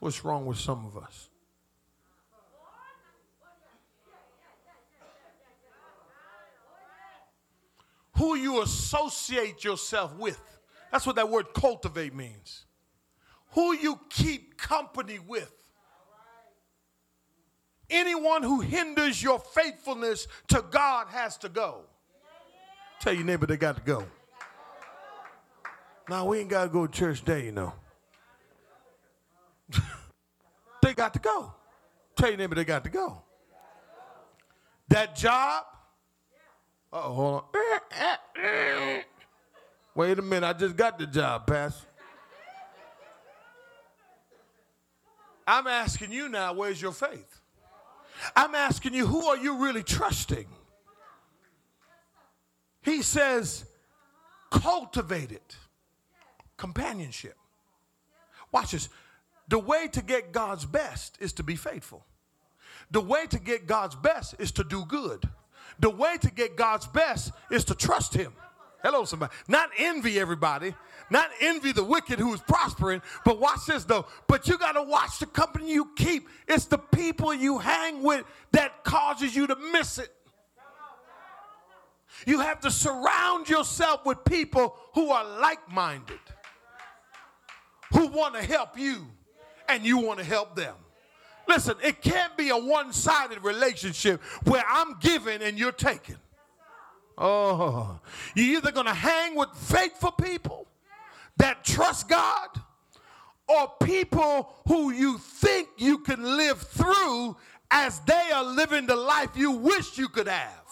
What's 0.00 0.22
wrong 0.22 0.44
with 0.44 0.58
some 0.58 0.84
of 0.84 1.02
us? 1.02 1.30
Who 8.18 8.36
you 8.36 8.60
associate 8.60 9.64
yourself 9.64 10.14
with. 10.16 10.53
That's 10.94 11.06
what 11.06 11.16
that 11.16 11.28
word 11.28 11.52
cultivate 11.54 12.14
means. 12.14 12.66
Who 13.54 13.74
you 13.74 13.98
keep 14.10 14.56
company 14.56 15.18
with. 15.18 15.52
Anyone 17.90 18.44
who 18.44 18.60
hinders 18.60 19.20
your 19.20 19.40
faithfulness 19.40 20.28
to 20.46 20.64
God 20.70 21.08
has 21.08 21.36
to 21.38 21.48
go. 21.48 21.80
Tell 23.00 23.12
your 23.12 23.24
neighbor 23.24 23.44
they 23.44 23.56
got 23.56 23.74
to 23.74 23.82
go. 23.82 24.06
Now 26.08 26.26
we 26.26 26.38
ain't 26.38 26.48
got 26.48 26.62
to 26.62 26.68
go 26.68 26.86
to 26.86 26.92
church 26.92 27.24
day, 27.24 27.46
you 27.46 27.50
know. 27.50 27.72
they 30.80 30.94
got 30.94 31.12
to 31.14 31.18
go. 31.18 31.54
Tell 32.14 32.28
your 32.28 32.38
neighbor 32.38 32.54
they 32.54 32.64
got 32.64 32.84
to 32.84 32.90
go. 32.90 33.20
That 34.86 35.16
job. 35.16 35.64
Oh, 36.92 37.12
hold 37.12 37.34
on. 37.34 37.42
Wait 39.94 40.18
a 40.18 40.22
minute, 40.22 40.46
I 40.46 40.52
just 40.52 40.76
got 40.76 40.98
the 40.98 41.06
job, 41.06 41.46
Pastor. 41.46 41.86
I'm 45.46 45.66
asking 45.66 46.10
you 46.10 46.28
now, 46.28 46.52
where's 46.54 46.80
your 46.80 46.92
faith? 46.92 47.40
I'm 48.34 48.54
asking 48.54 48.94
you, 48.94 49.06
who 49.06 49.26
are 49.26 49.36
you 49.36 49.62
really 49.62 49.82
trusting? 49.82 50.46
He 52.82 53.02
says, 53.02 53.64
cultivate 54.50 55.32
it. 55.32 55.56
Companionship. 56.56 57.36
Watch 58.52 58.72
this. 58.72 58.88
The 59.48 59.58
way 59.58 59.88
to 59.88 60.02
get 60.02 60.32
God's 60.32 60.64
best 60.64 61.18
is 61.20 61.32
to 61.34 61.42
be 61.42 61.56
faithful. 61.56 62.04
The 62.90 63.00
way 63.00 63.26
to 63.26 63.38
get 63.38 63.66
God's 63.66 63.94
best 63.94 64.34
is 64.38 64.52
to 64.52 64.64
do 64.64 64.84
good. 64.86 65.28
The 65.78 65.90
way 65.90 66.16
to 66.18 66.30
get 66.30 66.56
God's 66.56 66.86
best 66.86 67.32
is 67.50 67.64
to 67.66 67.74
trust 67.74 68.14
Him. 68.14 68.32
Hello, 68.84 69.06
somebody. 69.06 69.32
Not 69.48 69.70
envy 69.78 70.20
everybody, 70.20 70.74
not 71.08 71.30
envy 71.40 71.72
the 71.72 71.82
wicked 71.82 72.18
who 72.18 72.34
is 72.34 72.40
prospering, 72.42 73.00
but 73.24 73.40
watch 73.40 73.64
this 73.66 73.84
though. 73.84 74.04
But 74.28 74.46
you 74.46 74.58
got 74.58 74.72
to 74.72 74.82
watch 74.82 75.20
the 75.20 75.26
company 75.26 75.72
you 75.72 75.88
keep. 75.96 76.28
It's 76.46 76.66
the 76.66 76.76
people 76.76 77.32
you 77.32 77.56
hang 77.56 78.02
with 78.02 78.26
that 78.52 78.84
causes 78.84 79.34
you 79.34 79.46
to 79.46 79.56
miss 79.72 79.96
it. 79.96 80.12
You 82.26 82.40
have 82.40 82.60
to 82.60 82.70
surround 82.70 83.48
yourself 83.48 84.04
with 84.04 84.22
people 84.26 84.76
who 84.92 85.10
are 85.10 85.40
like 85.40 85.72
minded, 85.72 86.20
who 87.90 88.08
want 88.08 88.34
to 88.34 88.42
help 88.42 88.78
you, 88.78 89.06
and 89.66 89.82
you 89.82 89.96
want 89.96 90.18
to 90.18 90.24
help 90.26 90.56
them. 90.56 90.74
Listen, 91.48 91.74
it 91.82 92.02
can't 92.02 92.36
be 92.36 92.50
a 92.50 92.56
one 92.56 92.92
sided 92.92 93.42
relationship 93.42 94.22
where 94.44 94.64
I'm 94.68 94.98
giving 95.00 95.40
and 95.40 95.58
you're 95.58 95.72
taking. 95.72 96.16
Oh, 97.16 98.00
you're 98.34 98.58
either 98.58 98.72
going 98.72 98.86
to 98.86 98.94
hang 98.94 99.34
with 99.36 99.50
faithful 99.54 100.10
people 100.10 100.66
that 101.36 101.64
trust 101.64 102.08
God 102.08 102.48
or 103.48 103.72
people 103.82 104.52
who 104.66 104.90
you 104.90 105.18
think 105.18 105.68
you 105.76 105.98
can 105.98 106.22
live 106.36 106.60
through 106.60 107.36
as 107.70 108.00
they 108.00 108.30
are 108.32 108.44
living 108.44 108.86
the 108.86 108.96
life 108.96 109.30
you 109.36 109.52
wish 109.52 109.98
you 109.98 110.08
could 110.08 110.28
have. 110.28 110.64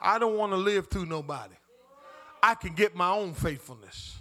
I 0.00 0.18
don't 0.18 0.36
want 0.36 0.52
to 0.52 0.56
live 0.56 0.88
through 0.88 1.06
nobody. 1.06 1.54
I 2.42 2.54
can 2.54 2.74
get 2.74 2.94
my 2.94 3.10
own 3.10 3.32
faithfulness. 3.32 4.18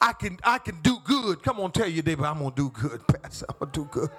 I 0.00 0.12
can 0.12 0.38
I 0.42 0.58
can 0.58 0.80
do 0.82 0.98
good. 1.04 1.42
Come 1.42 1.60
on, 1.60 1.70
tell 1.70 1.88
you, 1.88 2.02
David, 2.02 2.24
I'm 2.24 2.38
gonna 2.38 2.54
do 2.54 2.70
good, 2.70 3.06
Pastor. 3.22 3.46
I'm 3.48 3.56
gonna 3.60 3.72
do 3.72 3.84
good. 3.90 4.10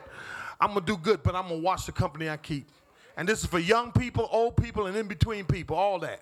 I'm 0.59 0.69
gonna 0.69 0.85
do 0.85 0.97
good, 0.97 1.23
but 1.23 1.35
I'm 1.35 1.49
gonna 1.49 1.57
watch 1.57 1.85
the 1.85 1.91
company 1.91 2.29
I 2.29 2.37
keep. 2.37 2.69
And 3.15 3.27
this 3.27 3.39
is 3.39 3.45
for 3.45 3.59
young 3.59 3.91
people, 3.91 4.27
old 4.31 4.57
people, 4.57 4.87
and 4.87 4.95
in 4.95 5.07
between 5.07 5.45
people, 5.45 5.75
all 5.75 5.99
that. 5.99 6.21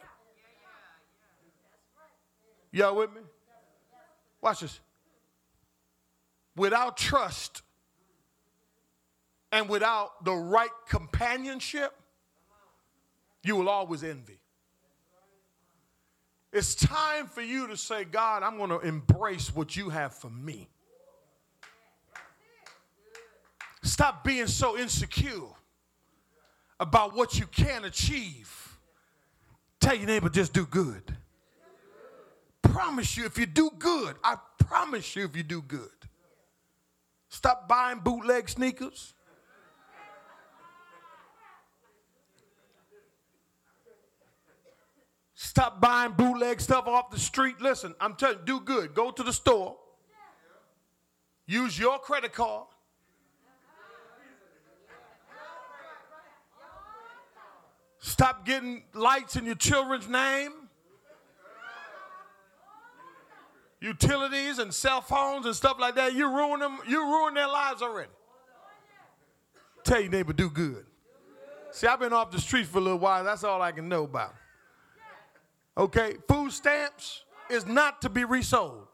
Y'all 2.71 2.95
with 2.95 3.13
me? 3.13 3.21
Watch 4.41 4.61
this. 4.61 4.79
Without 6.55 6.97
trust 6.97 7.61
and 9.51 9.69
without 9.69 10.23
the 10.25 10.33
right 10.33 10.69
companionship, 10.89 11.93
you 13.43 13.55
will 13.55 13.69
always 13.69 14.03
envy. 14.03 14.39
It's 16.51 16.75
time 16.75 17.27
for 17.27 17.41
you 17.41 17.67
to 17.67 17.77
say, 17.77 18.05
God, 18.05 18.43
I'm 18.43 18.57
going 18.57 18.69
to 18.69 18.79
embrace 18.79 19.53
what 19.53 19.75
you 19.75 19.89
have 19.89 20.13
for 20.13 20.29
me. 20.29 20.69
Stop 23.85 24.23
being 24.23 24.47
so 24.47 24.75
insecure 24.79 25.53
about 26.79 27.15
what 27.15 27.37
you 27.37 27.45
can 27.45 27.85
achieve. 27.85 28.79
Tell 29.79 29.95
your 29.95 30.07
neighbor, 30.07 30.27
just 30.27 30.53
do 30.53 30.65
good. 30.65 31.15
Promise 32.63 33.15
you, 33.15 33.25
if 33.25 33.37
you 33.37 33.45
do 33.45 33.69
good, 33.77 34.15
I 34.23 34.37
promise 34.57 35.15
you, 35.15 35.25
if 35.25 35.37
you 35.37 35.43
do 35.43 35.61
good. 35.61 35.91
Stop 37.29 37.67
buying 37.67 37.99
bootleg 37.99 38.49
sneakers. 38.49 39.13
Stop 45.35 45.79
buying 45.79 46.13
bootleg 46.13 46.59
stuff 46.59 46.87
off 46.87 47.11
the 47.11 47.19
street. 47.19 47.61
Listen, 47.61 47.93
I'm 48.01 48.15
telling 48.15 48.39
you, 48.39 48.45
do 48.45 48.59
good. 48.61 48.95
Go 48.95 49.11
to 49.11 49.21
the 49.21 49.31
store. 49.31 49.77
Use 51.45 51.77
your 51.77 51.99
credit 51.99 52.33
card. 52.33 52.65
Stop 58.05 58.45
getting 58.45 58.83
lights 58.93 59.35
in 59.35 59.47
your 59.47 59.55
children's 59.55 60.07
name. 60.07 60.51
Utilities 63.81 64.59
and 64.59 64.71
cell 64.71 65.01
phones 65.01 65.47
and 65.47 65.55
stuff 65.55 65.77
like 65.79 65.95
that. 65.95 66.13
You 66.13 66.29
ruin 66.29 66.59
them, 66.59 66.77
you 66.87 67.03
ruin 67.03 67.33
their 67.33 67.47
lives 67.47 67.81
already. 67.81 68.11
Tell 69.83 70.01
your 70.01 70.11
neighbor, 70.11 70.33
do 70.33 70.51
good. 70.51 70.85
See, 71.71 71.87
I've 71.87 71.99
been 71.99 72.13
off 72.13 72.29
the 72.29 72.39
street 72.39 72.67
for 72.67 72.77
a 72.77 72.81
little 72.81 72.99
while. 72.99 73.23
That's 73.23 73.43
all 73.43 73.59
I 73.59 73.71
can 73.71 73.89
know 73.89 74.03
about. 74.03 74.35
Okay, 75.75 76.17
food 76.27 76.51
stamps 76.51 77.23
is 77.49 77.65
not 77.65 78.03
to 78.03 78.09
be 78.09 78.23
resold. 78.23 78.85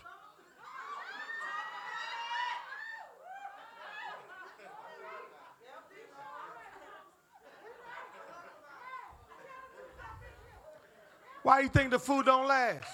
Why 11.44 11.62
you 11.62 11.70
think 11.70 11.92
the 11.92 12.00
food 12.00 12.26
don't 12.26 12.48
last? 12.48 12.86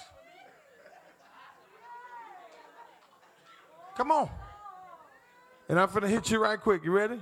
Come 3.96 4.10
on. 4.10 4.30
And 5.68 5.78
I'm 5.78 5.92
gonna 5.92 6.08
hit 6.08 6.30
you 6.30 6.38
right 6.38 6.58
quick. 6.58 6.84
You 6.84 6.92
ready? 6.92 7.20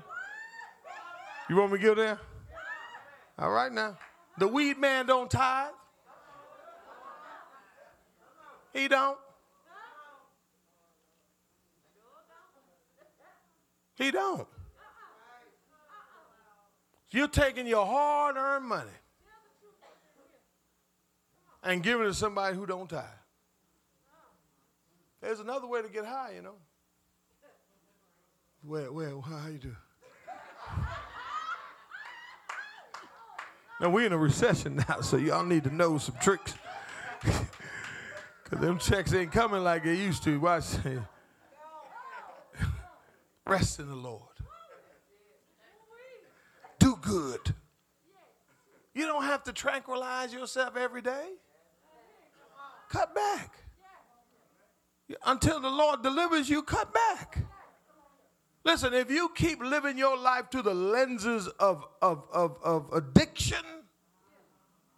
You 1.49 1.57
want 1.57 1.73
me 1.73 1.79
to 1.79 1.85
get 1.85 1.97
there? 1.97 2.21
All 3.39 3.51
right 3.51 3.73
now. 3.73 3.97
The 4.39 4.47
weed 4.47 4.79
man 4.79 5.07
don't 5.07 5.31
tithe. 5.31 5.71
He 8.73 8.89
don't. 8.89 9.19
He 13.97 14.11
don't. 14.11 14.47
You're 17.11 17.29
taking 17.29 17.67
your 17.67 17.87
hard-earned 17.87 18.67
money 18.67 18.91
and 21.67 21.83
giving 21.83 22.07
it 22.07 22.09
to 22.09 22.15
somebody 22.15 22.57
who 22.57 22.65
don't 22.65 22.89
tithe. 22.89 23.05
There's 25.21 25.41
another 25.41 25.67
way 25.67 25.83
to 25.83 25.89
get 25.89 26.05
high, 26.05 26.35
you 26.37 26.43
know. 26.43 26.55
Well, 28.63 28.93
well, 28.93 29.21
how 29.21 29.49
you 29.49 29.59
do? 29.59 29.75
Now 33.81 33.91
we're 33.91 34.07
in 34.07 34.13
a 34.13 34.19
recession 34.19 34.77
now, 34.89 35.01
so 35.01 35.17
y'all 35.17 35.45
need 35.45 35.65
to 35.65 35.75
know 35.75 35.99
some 35.99 36.15
tricks. 36.21 36.55
Cause 37.23 38.61
them 38.61 38.79
checks 38.79 39.13
ain't 39.13 39.33
coming 39.33 39.65
like 39.65 39.83
they 39.83 39.97
used 39.97 40.23
to. 40.23 40.39
Watch. 40.39 40.67
Rest 43.47 43.81
in 43.81 43.89
the 43.89 43.97
Lord. 43.97 44.23
Do 46.79 46.97
good. 47.01 47.55
You 48.95 49.07
don't 49.07 49.25
have 49.25 49.43
to 49.45 49.53
tranquilize 49.53 50.33
yourself 50.33 50.77
every 50.77 51.03
day. 51.03 51.31
Cut 52.89 53.15
back. 53.15 53.59
Until 55.25 55.61
the 55.61 55.71
Lord 55.71 56.03
delivers 56.03 56.49
you, 56.49 56.63
cut 56.63 56.93
back. 56.93 57.39
Listen, 58.65 58.93
if 58.95 59.11
you 59.11 59.31
keep 59.35 59.63
living 59.63 59.97
your 59.97 60.19
life 60.19 60.51
through 60.51 60.63
the 60.63 60.75
lenses 60.75 61.47
of, 61.61 61.85
of, 62.03 62.25
of, 62.33 62.59
of 62.65 62.93
addiction, 62.93 63.65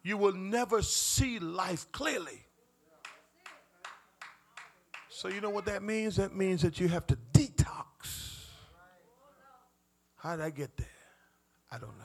you 0.02 0.16
will 0.16 0.32
never 0.32 0.80
see 0.80 1.38
life 1.38 1.90
clearly. 1.92 2.46
So, 5.10 5.28
you 5.28 5.40
know 5.40 5.50
what 5.50 5.66
that 5.66 5.82
means? 5.82 6.16
That 6.16 6.34
means 6.34 6.62
that 6.62 6.80
you 6.80 6.88
have 6.88 7.06
to 7.08 7.18
detox. 7.32 8.46
How 10.16 10.36
did 10.36 10.44
I 10.44 10.50
get 10.50 10.76
there? 10.76 10.86
I 11.70 11.78
don't 11.78 11.98
know. 11.98 12.04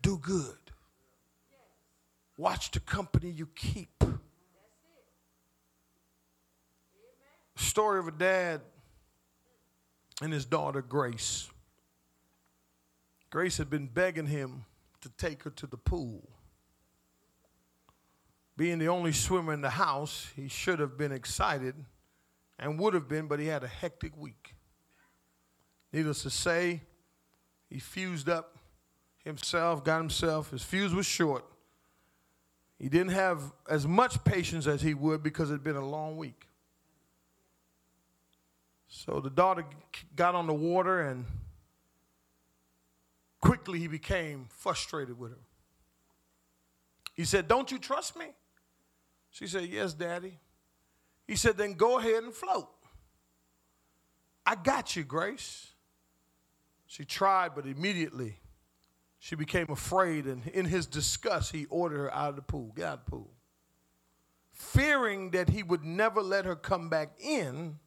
Do 0.00 0.16
good. 0.18 0.63
Watch 2.36 2.70
the 2.72 2.80
company 2.80 3.30
you 3.30 3.46
keep. 3.54 4.02
Story 7.56 8.00
of 8.00 8.08
a 8.08 8.12
dad 8.12 8.60
and 10.20 10.32
his 10.32 10.44
daughter 10.44 10.82
Grace. 10.82 11.48
Grace 13.30 13.58
had 13.58 13.70
been 13.70 13.86
begging 13.86 14.26
him 14.26 14.64
to 15.00 15.08
take 15.10 15.42
her 15.42 15.50
to 15.50 15.66
the 15.66 15.76
pool. 15.76 16.28
Being 18.56 18.78
the 18.78 18.88
only 18.88 19.12
swimmer 19.12 19.52
in 19.52 19.60
the 19.60 19.70
house, 19.70 20.28
he 20.36 20.48
should 20.48 20.78
have 20.78 20.96
been 20.96 21.10
excited 21.10 21.74
and 22.58 22.78
would 22.78 22.94
have 22.94 23.08
been, 23.08 23.26
but 23.26 23.40
he 23.40 23.46
had 23.46 23.64
a 23.64 23.68
hectic 23.68 24.16
week. 24.16 24.54
Needless 25.92 26.22
to 26.22 26.30
say, 26.30 26.82
he 27.68 27.80
fused 27.80 28.28
up 28.28 28.56
himself, 29.24 29.84
got 29.84 29.98
himself, 29.98 30.50
his 30.50 30.62
fuse 30.62 30.94
was 30.94 31.06
short. 31.06 31.44
He 32.84 32.90
didn't 32.90 33.12
have 33.12 33.40
as 33.66 33.86
much 33.86 34.22
patience 34.24 34.66
as 34.66 34.82
he 34.82 34.92
would 34.92 35.22
because 35.22 35.48
it 35.48 35.54
had 35.54 35.64
been 35.64 35.74
a 35.74 35.88
long 35.88 36.18
week. 36.18 36.48
So 38.88 39.20
the 39.20 39.30
daughter 39.30 39.64
got 40.14 40.34
on 40.34 40.46
the 40.46 40.52
water 40.52 41.00
and 41.00 41.24
quickly 43.40 43.78
he 43.78 43.86
became 43.86 44.48
frustrated 44.50 45.18
with 45.18 45.30
her. 45.30 45.38
He 47.14 47.24
said, 47.24 47.48
Don't 47.48 47.72
you 47.72 47.78
trust 47.78 48.18
me? 48.18 48.26
She 49.30 49.46
said, 49.46 49.64
Yes, 49.64 49.94
Daddy. 49.94 50.38
He 51.26 51.36
said, 51.36 51.56
Then 51.56 51.72
go 51.72 51.98
ahead 51.98 52.22
and 52.22 52.34
float. 52.34 52.68
I 54.44 54.56
got 54.56 54.94
you, 54.94 55.04
Grace. 55.04 55.68
She 56.86 57.06
tried, 57.06 57.54
but 57.54 57.64
immediately 57.64 58.36
she 59.24 59.36
became 59.36 59.70
afraid, 59.70 60.26
and 60.26 60.46
in 60.48 60.66
his 60.66 60.84
disgust, 60.84 61.52
he 61.52 61.64
ordered 61.70 61.96
her 61.96 62.14
out 62.14 62.28
of 62.28 62.36
the 62.36 62.42
pool. 62.42 62.74
Get 62.76 62.84
out 62.84 62.98
of 62.98 63.04
the 63.06 63.10
pool. 63.10 63.30
Fearing 64.52 65.30
that 65.30 65.48
he 65.48 65.62
would 65.62 65.82
never 65.82 66.20
let 66.20 66.44
her 66.44 66.54
come 66.54 66.90
back 66.90 67.12
in, 67.18 67.78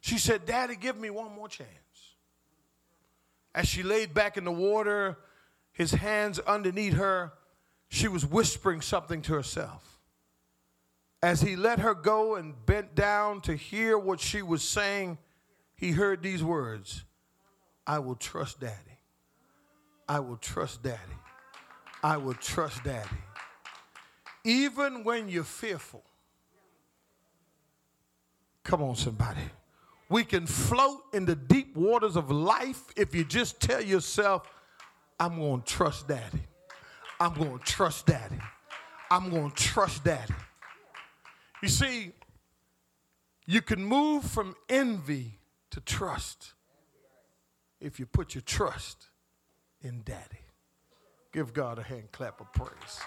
she 0.00 0.16
said, 0.16 0.46
Daddy, 0.46 0.74
give 0.74 0.96
me 0.96 1.10
one 1.10 1.30
more 1.34 1.48
chance. 1.48 1.68
As 3.54 3.68
she 3.68 3.82
laid 3.82 4.14
back 4.14 4.38
in 4.38 4.44
the 4.44 4.52
water, 4.52 5.18
his 5.74 5.90
hands 5.90 6.38
underneath 6.38 6.94
her, 6.94 7.34
she 7.88 8.08
was 8.08 8.24
whispering 8.24 8.80
something 8.80 9.20
to 9.20 9.34
herself. 9.34 10.00
As 11.22 11.42
he 11.42 11.56
let 11.56 11.80
her 11.80 11.92
go 11.92 12.36
and 12.36 12.54
bent 12.64 12.94
down 12.94 13.42
to 13.42 13.54
hear 13.54 13.98
what 13.98 14.18
she 14.18 14.40
was 14.40 14.66
saying, 14.66 15.18
he 15.76 15.90
heard 15.90 16.22
these 16.22 16.42
words 16.42 17.04
I 17.86 17.98
will 17.98 18.16
trust 18.16 18.60
daddy. 18.60 18.93
I 20.08 20.20
will 20.20 20.36
trust 20.36 20.82
daddy. 20.82 20.98
I 22.02 22.16
will 22.16 22.34
trust 22.34 22.84
daddy. 22.84 23.08
Even 24.44 25.04
when 25.04 25.28
you're 25.28 25.44
fearful. 25.44 26.02
Come 28.62 28.82
on, 28.82 28.94
somebody. 28.96 29.40
We 30.10 30.24
can 30.24 30.46
float 30.46 31.02
in 31.14 31.24
the 31.24 31.34
deep 31.34 31.76
waters 31.76 32.16
of 32.16 32.30
life 32.30 32.82
if 32.96 33.14
you 33.14 33.24
just 33.24 33.60
tell 33.60 33.82
yourself, 33.82 34.50
I'm 35.18 35.38
going 35.38 35.62
to 35.62 35.66
trust 35.66 36.08
daddy. 36.08 36.42
I'm 37.18 37.34
going 37.34 37.58
to 37.58 37.64
trust 37.64 38.06
daddy. 38.06 38.38
I'm 39.10 39.30
going 39.30 39.50
to 39.50 39.56
trust 39.56 40.04
daddy. 40.04 40.34
You 41.62 41.68
see, 41.68 42.12
you 43.46 43.62
can 43.62 43.82
move 43.82 44.24
from 44.24 44.56
envy 44.68 45.38
to 45.70 45.80
trust 45.80 46.52
if 47.80 47.98
you 47.98 48.06
put 48.06 48.34
your 48.34 48.42
trust 48.42 49.08
in 49.84 50.02
daddy. 50.04 50.40
Give 51.32 51.52
God 51.52 51.78
a 51.78 51.82
hand 51.82 52.10
clap 52.10 52.40
of 52.40 52.52
praise. 52.52 53.00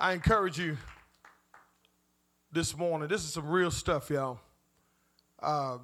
I 0.00 0.12
encourage 0.12 0.58
you 0.58 0.76
this 2.52 2.76
morning. 2.76 3.08
This 3.08 3.24
is 3.24 3.32
some 3.32 3.48
real 3.48 3.70
stuff, 3.70 4.08
y'all. 4.08 4.38
Um, 5.42 5.80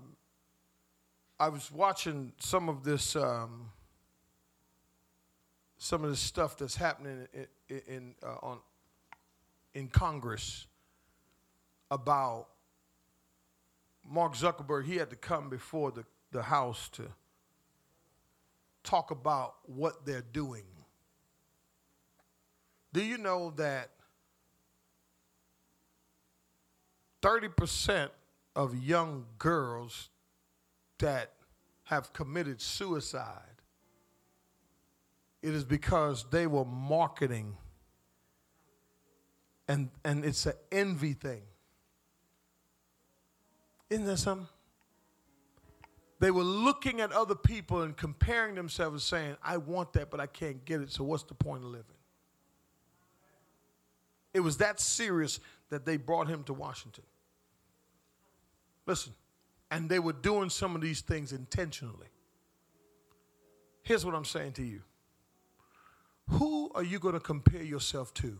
I 1.41 1.49
was 1.49 1.73
watching 1.73 2.33
some 2.39 2.69
of 2.69 2.85
this, 2.85 3.17
um, 3.17 3.71
some 5.77 6.05
of 6.05 6.11
this 6.11 6.21
stuff 6.21 6.57
that's 6.57 6.77
happening 6.77 7.27
in, 7.69 7.81
in 7.89 8.15
uh, 8.23 8.37
on 8.43 8.59
in 9.75 9.89
Congress 9.89 10.67
about 11.91 12.49
Mark 14.09 14.35
Zuckerberg. 14.35 14.85
He 14.85 14.97
had 14.97 15.11
to 15.11 15.17
come 15.17 15.49
before 15.49 15.91
the, 15.91 16.05
the 16.33 16.43
House 16.43 16.89
to 16.91 17.05
talk 18.83 19.11
about 19.11 19.55
what 19.67 20.05
they're 20.05 20.25
doing. 20.33 20.65
Do 22.93 23.03
you 23.03 23.17
know 23.17 23.53
that 23.57 23.91
30% 27.23 28.11
of 28.57 28.75
young 28.77 29.27
girls 29.39 30.11
that 30.99 31.33
have 31.85 32.13
committed 32.13 32.61
suicide, 32.61 33.39
it 35.43 35.55
is 35.55 35.65
because 35.65 36.27
they 36.31 36.47
were 36.47 36.65
marketing 36.65 37.57
and, 39.69 39.91
and 40.05 40.25
it's 40.25 40.45
an 40.47 40.55
envy 40.71 41.15
thing. 41.15 41.43
Isn't 43.89 44.05
that 44.07 44.19
something? 44.19 44.49
They 46.23 46.31
were 46.31 46.45
looking 46.45 47.01
at 47.01 47.11
other 47.11 47.35
people 47.35 47.83
and 47.83 47.97
comparing 47.97 48.55
themselves, 48.55 48.93
and 48.93 49.03
saying, 49.03 49.37
I 49.43 49.57
want 49.57 49.93
that, 49.95 50.09
but 50.09 50.21
I 50.21 50.27
can't 50.27 50.65
get 50.65 50.81
it, 50.81 50.93
so 50.93 51.03
what's 51.03 51.25
the 51.25 51.35
point 51.35 51.65
of 51.65 51.71
living? 51.71 51.97
It 54.33 54.39
was 54.39 54.59
that 54.59 54.79
serious 54.79 55.41
that 55.71 55.85
they 55.85 55.97
brought 55.97 56.29
him 56.29 56.45
to 56.45 56.53
Washington. 56.53 57.03
Listen, 58.87 59.15
and 59.73 59.89
they 59.89 59.99
were 59.99 60.13
doing 60.13 60.49
some 60.49 60.77
of 60.77 60.81
these 60.81 61.01
things 61.01 61.33
intentionally. 61.33 62.07
Here's 63.83 64.07
what 64.07 64.15
I'm 64.15 64.25
saying 64.25 64.53
to 64.53 64.63
you 64.63 64.83
Who 66.29 66.71
are 66.77 66.85
you 66.85 67.01
going 67.01 67.15
to 67.15 67.21
compare 67.21 67.65
yourself 67.65 68.15
to? 68.15 68.39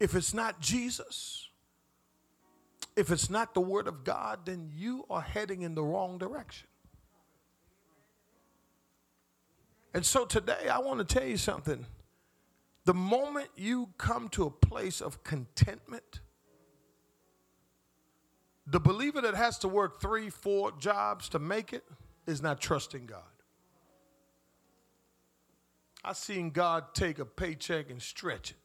If 0.00 0.14
it's 0.14 0.32
not 0.32 0.60
Jesus, 0.60 1.50
if 2.96 3.10
it's 3.10 3.30
not 3.30 3.54
the 3.54 3.60
Word 3.60 3.86
of 3.86 4.04
God, 4.04 4.40
then 4.46 4.70
you 4.74 5.04
are 5.08 5.20
heading 5.20 5.62
in 5.62 5.74
the 5.74 5.82
wrong 5.82 6.18
direction. 6.18 6.68
And 9.94 10.04
so 10.04 10.24
today, 10.24 10.68
I 10.70 10.78
want 10.78 11.06
to 11.06 11.14
tell 11.14 11.26
you 11.26 11.36
something. 11.36 11.86
The 12.84 12.94
moment 12.94 13.48
you 13.56 13.90
come 13.98 14.28
to 14.30 14.44
a 14.44 14.50
place 14.50 15.00
of 15.00 15.22
contentment, 15.22 16.20
the 18.66 18.80
believer 18.80 19.20
that 19.20 19.34
has 19.34 19.58
to 19.60 19.68
work 19.68 20.00
three, 20.00 20.30
four 20.30 20.72
jobs 20.72 21.28
to 21.30 21.38
make 21.38 21.72
it 21.72 21.84
is 22.26 22.42
not 22.42 22.60
trusting 22.60 23.06
God. 23.06 23.22
I 26.04 26.14
seen 26.14 26.50
God 26.50 26.94
take 26.94 27.18
a 27.18 27.24
paycheck 27.24 27.90
and 27.90 28.02
stretch 28.02 28.50
it. 28.50 28.56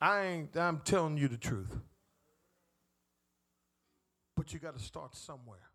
I 0.00 0.22
ain't, 0.22 0.56
I'm 0.56 0.80
telling 0.84 1.16
you 1.16 1.28
the 1.28 1.36
truth. 1.36 1.76
But 4.36 4.52
you 4.52 4.60
got 4.60 4.76
to 4.78 4.82
start 4.82 5.16
somewhere. 5.16 5.67